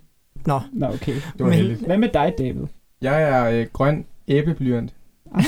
[0.45, 0.59] nå.
[0.73, 1.13] Nå, okay.
[1.15, 1.79] Det var Men- heldigt.
[1.85, 2.65] Hvad med dig, David?
[3.01, 4.93] Jeg er øh, grøn æbleblyant.
[5.35, 5.43] Ah,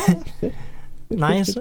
[1.10, 1.60] Nice.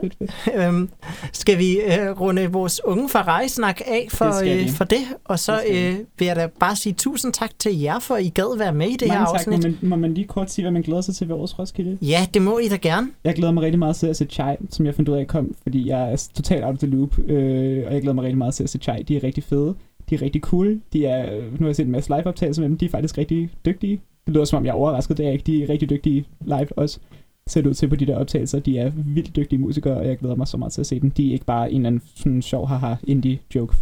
[0.55, 0.89] Øhm,
[1.33, 4.99] skal vi øh, runde vores unge Ferrari-snak af for, Det øh, for det?
[5.25, 8.29] Og så Det øh, vil jeg da bare sige tusind tak til jer, for I
[8.29, 9.35] gad være med i det Mange her tak.
[9.35, 9.59] afsnit.
[9.59, 11.99] Må man, må man lige kort sige, hvad man glæder sig til ved årets Roskilde?
[12.03, 13.09] Ja, det må I da gerne.
[13.25, 15.55] Jeg glæder mig rigtig meget til at se Chai, som jeg fandt ud af kom,
[15.63, 18.55] fordi jeg er totalt out of the loop, øh, og jeg glæder mig rigtig meget
[18.55, 19.03] til at se Chai.
[19.03, 19.75] De er rigtig fede,
[20.11, 22.79] de er rigtig cool, de er, nu har jeg set en masse live-optagelser med dem,
[22.79, 24.01] de er faktisk rigtig dygtige.
[24.27, 25.43] Det lyder som om jeg er overrasket, det er ikke.
[25.47, 26.99] De er rigtig dygtige live også.
[27.47, 28.59] Ser det ud til på de der optagelser.
[28.59, 31.11] De er vildt dygtige musikere, og jeg glæder mig så meget til at se dem.
[31.11, 33.77] De er ikke bare en eller anden sådan sjov haha indie joke.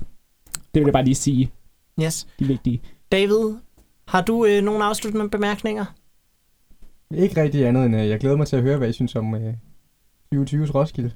[0.55, 1.51] Det vil jeg bare lige sige.
[2.03, 2.27] Yes.
[2.39, 2.83] De er vigtige.
[3.13, 3.55] David,
[4.09, 5.85] har du øh, nogle afsluttende bemærkninger?
[7.15, 9.35] Ikke rigtig andet end, øh, jeg glæder mig til at høre, hvad I synes om
[9.35, 9.55] øh,
[10.35, 11.11] 2020's Roskilde.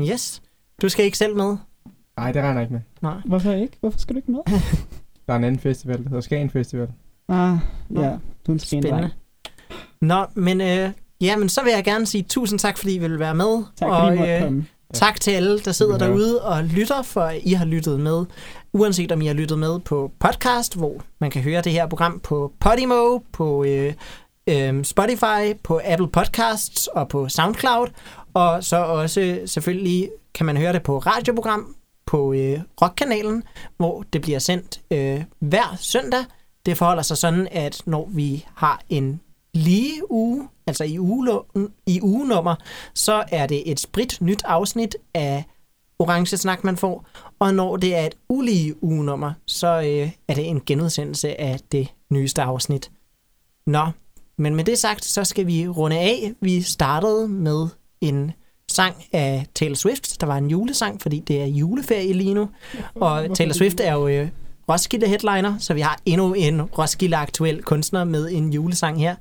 [0.00, 0.42] Yes.
[0.82, 1.56] Du skal ikke selv med?
[2.16, 2.80] Nej, det regner jeg ikke med.
[3.02, 3.20] Nej.
[3.24, 3.76] Hvorfor ikke?
[3.80, 4.40] Hvorfor skal du ikke med?
[5.26, 6.88] Der er en anden festival, der hedder Skagen Festival.
[7.28, 7.58] Ah,
[7.94, 8.18] ja.
[8.46, 8.58] Du er en.
[8.58, 9.10] Spændende.
[10.00, 10.90] Nå, men, øh,
[11.22, 13.62] ja, men så vil jeg gerne sige tusind tak, fordi I vil være med.
[13.76, 14.66] Tak og, fordi I måtte øh, komme.
[14.92, 18.24] Tak til alle, der sidder derude og lytter, for I har lyttet med.
[18.72, 22.20] Uanset om I har lyttet med på podcast, hvor man kan høre det her program
[22.20, 23.94] på Podimo, på øh,
[24.46, 27.86] øh, Spotify, på Apple Podcasts og på SoundCloud.
[28.34, 33.42] Og så også selvfølgelig kan man høre det på radioprogram på øh, Rockkanalen,
[33.76, 36.24] hvor det bliver sendt øh, hver søndag.
[36.66, 39.20] Det forholder sig sådan, at når vi har en
[39.54, 41.40] lige uge, altså i, uge,
[41.86, 42.54] i ugenummer,
[42.94, 45.44] så er det et sprit nyt afsnit af
[45.98, 47.06] Orange Snak, man får.
[47.38, 51.88] Og når det er et ulige ugenummer, så øh, er det en genudsendelse af det
[52.10, 52.90] nyeste afsnit.
[53.66, 53.86] Nå,
[54.38, 56.32] men med det sagt, så skal vi runde af.
[56.40, 57.68] Vi startede med
[58.00, 58.32] en
[58.70, 60.20] sang af Taylor Swift.
[60.20, 62.48] Der var en julesang, fordi det er juleferie lige nu.
[62.94, 64.28] Og Taylor Swift er jo øh,
[64.72, 69.14] Roskilde headliner, så vi har endnu en Roskilde aktuel kunstner med en julesang her.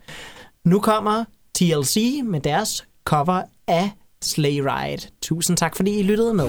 [0.66, 1.24] Nu kommer
[1.56, 3.91] TLC med deres cover af
[4.22, 5.08] Sleigh Ride.
[5.22, 6.45] Tusind tak, fordi I lyttede med.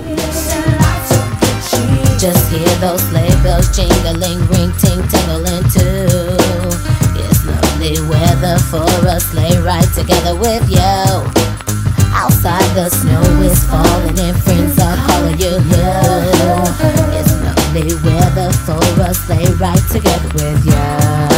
[2.25, 6.07] Just hear those sleigh bells jingling, ring, ting, tingling too.
[7.23, 8.87] It's lovely weather for
[9.17, 11.43] a sleigh ride together with you.
[12.23, 15.55] Outside the snow is falling and friends are calling you.
[17.19, 17.32] It's
[17.75, 21.32] lovely weather for a sleigh ride together with you.